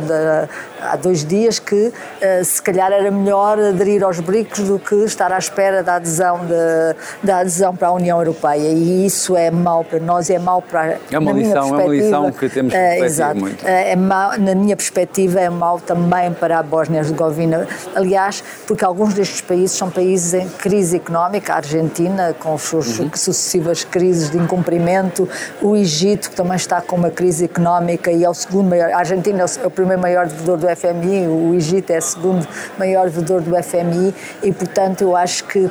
há 0.82 0.96
dois 0.96 1.24
dias 1.24 1.60
que 1.60 1.94
eh, 2.20 2.44
se 2.44 2.60
calhar 2.64 2.92
era 2.92 3.12
melhor 3.12 3.60
aderir 3.60 4.04
aos 4.04 4.20
BRICS 4.20 4.62
do 4.62 4.80
que 4.80 4.96
estar 5.04 5.32
à 5.32 5.38
espera 5.38 5.84
da 5.84 5.98
adesão, 5.98 6.40
de, 6.44 7.27
da 7.28 7.40
adesão 7.40 7.76
para 7.76 7.90
a 7.90 7.92
União 7.92 8.18
Europeia. 8.18 8.70
E 8.70 9.06
isso 9.06 9.36
é 9.36 9.52
mau 9.52 9.84
para 9.84 10.00
nós, 10.00 10.30
é 10.30 10.40
mau 10.40 10.62
para 10.62 10.98
é 11.12 11.20
uma 11.20 11.34
lição, 11.34 11.68
é 11.68 11.84
uma 11.84 11.94
lição 11.94 12.32
que 12.32 12.50
temos 12.50 12.74
que 12.74 12.80
uh, 12.80 13.04
exato, 13.04 13.40
muito. 13.40 13.64
Uh, 13.64 13.68
é 13.68 13.96
mau, 13.98 14.40
na 14.40 14.56
minha 14.56 14.76
perspectiva 14.78 15.40
é 15.42 15.50
mau 15.50 15.80
também 15.80 16.32
para 16.34 16.58
a 16.58 16.64
Bósnia-Herzegovina, 16.64 17.68
aliás, 17.94 18.42
porque 18.66 18.86
alguns 18.86 19.14
destes 19.14 19.42
países 19.42 19.78
são 19.78 19.90
países 19.90 20.34
em 20.34 20.48
crise 20.48 20.96
económica, 20.96 21.54
a 21.54 21.58
Argentina 21.58 22.34
com 22.40 22.56
as 22.56 22.62
suas 22.62 22.98
uhum. 22.98 23.10
sucessivas 23.14 23.84
crises 23.84 24.30
de 24.32 24.38
incumprimento, 24.38 25.28
o 25.62 25.76
Egito 25.76 26.30
que 26.30 26.36
também 26.36 26.56
está 26.56 26.80
com 26.80 26.96
uma 26.96 27.12
crise 27.12 27.44
económica 27.44 28.10
e 28.10 28.24
é 28.24 28.30
o 28.30 28.34
segundo 28.34 28.70
maior, 28.70 28.90
a 28.92 29.00
Argentina 29.00 29.44
é 29.62 29.68
o 29.68 29.70
primeiro 29.70 30.02
maior 30.02 30.28
devedor 30.28 30.58
do 30.58 30.68
FMI, 30.68 31.28
o 31.28 31.54
Egito 31.54 31.92
é 31.92 31.98
o 31.98 32.02
segundo 32.02 32.48
maior 32.80 33.10
devedor 33.10 33.42
do 33.42 33.62
FMI 33.62 34.16
e 34.42 34.54
portanto 34.54 35.02
eu 35.02 35.16
acho 35.16 35.44
que 35.44 35.70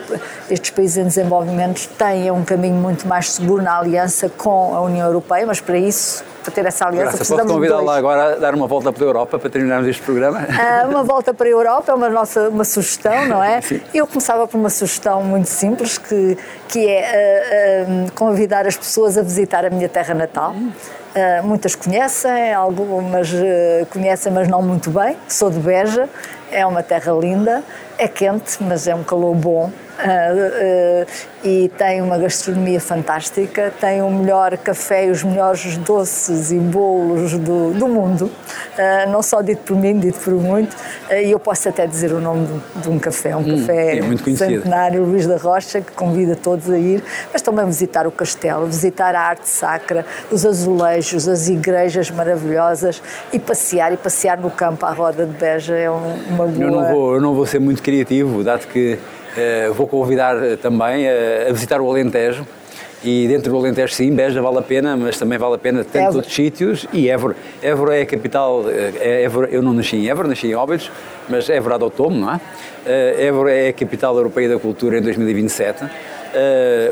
estes 0.51 0.71
países 0.71 0.99
em 0.99 1.05
desenvolvimento 1.05 1.46
têm 1.99 2.31
um 2.31 2.45
caminho 2.45 2.75
muito 2.75 3.07
mais 3.07 3.33
seguro 3.33 3.63
na 3.63 3.79
aliança 3.79 4.29
com 4.29 4.75
a 4.75 4.81
União 4.81 5.07
Europeia, 5.07 5.47
mas 5.47 5.61
para 5.61 5.79
isso 5.79 6.25
para 6.47 6.55
ter 6.55 6.67
essa 6.67 6.87
aliança. 6.87 7.17
Graça, 7.17 7.35
posso 7.35 7.49
convidar 7.49 7.81
lá 7.81 7.97
agora 7.97 8.35
a 8.35 8.39
dar 8.39 8.55
uma 8.55 8.67
volta 8.67 8.93
pela 8.93 9.07
Europa 9.07 9.39
para 9.39 9.51
terminarmos 9.51 9.89
este 9.89 10.03
programa? 10.03 10.41
Uh, 10.41 10.89
uma 10.89 11.03
volta 11.03 11.35
para 11.35 11.47
a 11.47 11.51
Europa 11.51 11.91
é 11.91 11.95
uma 11.95 12.09
nossa 12.09 12.49
uma 12.49 12.65
sugestão, 12.65 13.27
não 13.27 13.43
é? 13.43 13.61
Sim. 13.61 13.81
Eu 13.93 14.07
começava 14.07 14.47
por 14.47 14.57
uma 14.57 14.71
sugestão 14.71 15.23
muito 15.23 15.49
simples 15.49 15.99
que, 15.99 16.39
que 16.69 16.87
é 16.89 17.85
uh, 17.89 18.07
uh, 18.07 18.13
convidar 18.13 18.67
as 18.67 18.77
pessoas 18.77 19.19
a 19.19 19.23
visitar 19.23 19.65
a 19.65 19.71
minha 19.71 19.89
terra 19.89 20.15
natal. 20.15 20.55
muitas 21.43 21.75
conhecem, 21.75 22.53
algumas 22.53 23.33
conhecem, 23.91 24.31
mas 24.31 24.49
não 24.49 24.63
muito 24.63 24.91
bem. 24.91 25.17
Sou 25.29 25.51
de 25.51 25.59
Beja, 25.59 26.09
é 26.51 26.65
uma 26.67 26.83
terra 26.83 27.13
linda, 27.13 27.65
é 27.99 28.07
quente, 28.07 28.63
mas 28.63 28.87
é 28.87 28.95
um 28.95 29.03
calor 29.03 29.35
bom. 29.35 29.73
Uh, 29.97 31.03
uh, 31.03 31.07
e 31.43 31.71
tem 31.71 32.03
uma 32.03 32.19
gastronomia 32.19 32.79
fantástica, 32.79 33.73
tem 33.81 34.03
o 34.03 34.11
melhor 34.11 34.59
café 34.59 35.07
e 35.07 35.11
os 35.11 35.23
melhores 35.23 35.79
doces 35.79 36.53
e 36.53 36.59
bolos 36.59 37.33
do, 37.33 37.71
do 37.71 37.89
mundo, 37.89 38.25
uh, 38.25 39.11
não 39.11 39.23
só 39.23 39.41
dito 39.41 39.63
por 39.63 39.75
mim, 39.75 39.99
dito 39.99 40.19
por 40.21 40.35
muito, 40.35 40.77
e 41.11 41.31
eu 41.31 41.39
posso 41.39 41.71
até 41.71 41.87
dizer 41.87 42.13
o 42.13 42.21
nome 42.21 42.47
de, 42.47 42.83
de 42.83 42.91
um 42.91 42.99
café, 42.99 43.35
um 43.35 43.41
hum, 43.41 43.61
café 43.61 43.99
é 43.99 44.37
centenário, 44.37 45.03
Luís 45.03 45.27
da 45.27 45.39
Rocha, 45.39 45.81
que 45.81 45.93
convida 45.93 46.37
todos 46.37 46.69
a 46.69 46.79
ir, 46.79 47.03
mas 47.33 47.41
também 47.41 47.65
visitar 47.65 48.07
o 48.07 48.11
castelo, 48.11 48.67
visitar 48.67 49.15
a 49.15 49.21
arte 49.21 49.49
sacra, 49.49 50.05
os 50.31 50.45
azulejos, 50.45 51.27
as 51.27 51.49
igrejas 51.49 52.11
maravilhosas 52.11 53.03
e 53.33 53.39
passear, 53.39 53.95
e 53.95 53.97
passear 53.97 54.39
no 54.39 54.51
campo 54.51 54.85
à 54.85 54.91
roda 54.91 55.25
de 55.25 55.33
Beja 55.33 55.75
é 55.75 55.89
uma 55.89 56.47
boa... 56.47 56.65
Eu 56.65 56.71
não 56.71 56.93
vou, 56.93 57.15
eu 57.15 57.21
não 57.21 57.35
vou 57.35 57.47
ser 57.47 57.61
muito 57.61 57.83
criativo, 57.83 58.45
dado 58.45 58.67
que 58.67 58.99
vou 59.75 59.87
convidar 59.87 60.37
uh, 60.37 60.57
também 60.57 61.07
uh, 61.07 61.49
a 61.49 61.53
visitar 61.53 61.81
o 61.81 61.91
Alentejo. 61.91 62.47
E 63.05 63.29
dentro 63.29 63.53
do 63.53 63.59
Alentejo, 63.59 63.93
sim, 63.93 64.11
Beja 64.13 64.41
vale 64.41 64.59
a 64.59 64.63
pena, 64.63 64.97
mas 64.97 65.19
também 65.19 65.39
vale 65.39 65.55
a 65.55 65.59
pena 65.59 65.85
tantos 65.85 66.17
outros 66.17 66.35
sítios. 66.35 66.87
E 66.93 67.09
Évora. 67.09 67.37
Évora 67.63 67.97
é 67.97 68.03
a 68.03 68.07
capital. 68.07 68.65
É 68.69 69.23
Évora, 69.23 69.49
eu 69.51 69.63
não 69.63 69.73
nasci 69.73 69.97
em 69.97 70.09
Évora, 70.09 70.29
nasci 70.29 70.49
em 70.49 70.55
Óbidos, 70.55 70.91
mas 71.29 71.49
Évora 71.49 71.77
adotou-me, 71.77 72.19
não 72.19 72.33
é? 72.33 72.41
Évora 73.19 73.53
é 73.53 73.69
a 73.69 73.73
capital 73.73 74.17
europeia 74.17 74.49
da 74.49 74.59
cultura 74.59 74.99
em 74.99 75.03
2027. 75.03 75.85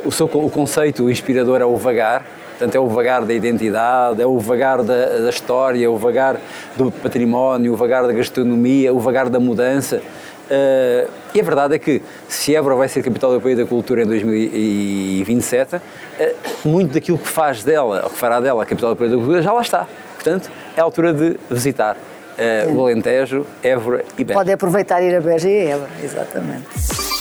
o, 0.04 0.12
seu, 0.12 0.26
o 0.26 0.50
conceito 0.50 1.08
inspirador 1.10 1.60
é 1.60 1.64
o 1.64 1.76
vagar, 1.76 2.24
Portanto, 2.54 2.76
é 2.76 2.78
o 2.78 2.86
vagar 2.86 3.24
da 3.24 3.34
identidade, 3.34 4.22
é 4.22 4.26
o 4.26 4.38
vagar 4.38 4.80
da, 4.84 5.18
da, 5.18 5.28
história, 5.28 5.90
o 5.90 5.96
vagar 5.96 6.40
do 6.76 6.88
património, 6.88 7.72
o 7.72 7.76
vagar 7.76 8.06
da 8.06 8.12
gastronomia, 8.12 8.94
o 8.94 9.00
vagar 9.00 9.28
da 9.28 9.40
mudança. 9.40 10.00
Uh, 10.44 11.10
e 11.34 11.40
a 11.40 11.42
verdade 11.42 11.74
é 11.74 11.78
que 11.78 12.02
se 12.28 12.54
Évora 12.54 12.74
vai 12.74 12.88
ser 12.88 13.02
capital 13.02 13.30
europeia 13.30 13.56
da 13.56 13.66
cultura 13.66 14.02
em 14.02 14.06
2027, 14.06 15.76
uh, 15.76 15.80
eh, 16.18 16.34
muito 16.64 16.92
daquilo 16.92 17.18
que 17.18 17.28
faz 17.28 17.64
dela, 17.64 18.02
ou 18.04 18.10
que 18.10 18.16
fará 18.16 18.40
dela 18.40 18.62
a 18.62 18.66
capital 18.66 18.90
europeia 18.90 19.10
da 19.10 19.16
cultura, 19.16 19.42
já 19.42 19.52
lá 19.52 19.62
está. 19.62 19.86
Portanto, 20.14 20.50
é 20.76 20.80
a 20.80 20.84
altura 20.84 21.12
de 21.12 21.36
visitar. 21.50 21.96
uh, 22.36 22.74
o 22.74 22.82
Alentejo, 22.82 23.46
Évora 23.62 24.04
e 24.18 24.24
Beja. 24.24 24.38
Pode 24.38 24.52
aproveitar 24.52 25.02
ir 25.02 25.14
a 25.14 25.20
Beja 25.20 25.48
e 25.48 25.66
Évora, 25.66 25.90
exatamente. 26.02 26.66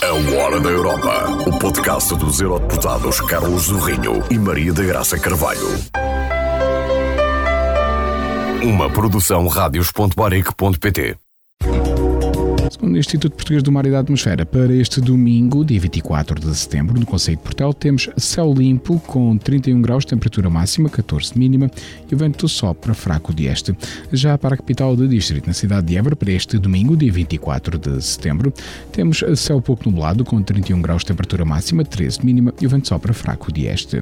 A 0.01 0.43
Hora 0.43 0.59
da 0.59 0.69
Europa, 0.69 1.29
o 1.47 1.59
podcast 1.59 2.15
dos 2.15 2.41
eurodeputados 2.41 3.21
Carlos 3.21 3.63
Zorrinho 3.63 4.23
e 4.29 4.37
Maria 4.37 4.73
da 4.73 4.83
Graça 4.83 5.17
Carvalho. 5.19 5.69
Uma 8.63 8.89
produção 8.89 9.47
radios.baric.pt 9.47 11.22
Segundo 12.83 12.95
o 12.97 12.99
Instituto 12.99 13.33
Português 13.37 13.63
do 13.63 13.71
Mar 13.71 13.85
e 13.85 13.91
da 13.91 13.99
Atmosfera, 13.99 14.45
para 14.45 14.73
este 14.73 14.99
domingo, 14.99 15.63
dia 15.63 15.79
24 15.79 16.37
de 16.37 16.53
setembro, 16.53 16.99
no 16.99 17.05
Conceito 17.05 17.39
de 17.39 17.43
Portel, 17.45 17.73
temos 17.73 18.09
céu 18.17 18.53
limpo 18.53 18.99
com 19.07 19.37
31 19.37 19.81
graus, 19.81 20.03
temperatura 20.03 20.49
máxima, 20.49 20.89
14 20.89 21.39
mínima 21.39 21.71
e 22.11 22.13
o 22.13 22.17
vento 22.17 22.45
sopra 22.49 22.93
fraco 22.93 23.33
de 23.33 23.45
este. 23.45 23.73
Já 24.11 24.37
para 24.37 24.55
a 24.55 24.57
capital 24.57 24.97
do 24.97 25.07
distrito, 25.07 25.47
na 25.47 25.53
cidade 25.53 25.87
de 25.87 25.95
Évora, 25.95 26.13
para 26.13 26.29
este 26.33 26.57
domingo, 26.57 26.97
dia 26.97 27.09
24 27.09 27.77
de 27.77 28.01
setembro, 28.03 28.53
temos 28.91 29.23
céu 29.37 29.61
pouco 29.61 29.89
nublado 29.89 30.25
com 30.25 30.43
31 30.43 30.81
graus, 30.81 31.05
temperatura 31.05 31.45
máxima, 31.45 31.85
13 31.85 32.25
mínima 32.25 32.53
e 32.59 32.65
o 32.65 32.69
vento 32.69 32.89
sopra 32.89 33.13
fraco 33.13 33.49
de 33.49 33.65
este. 33.65 34.01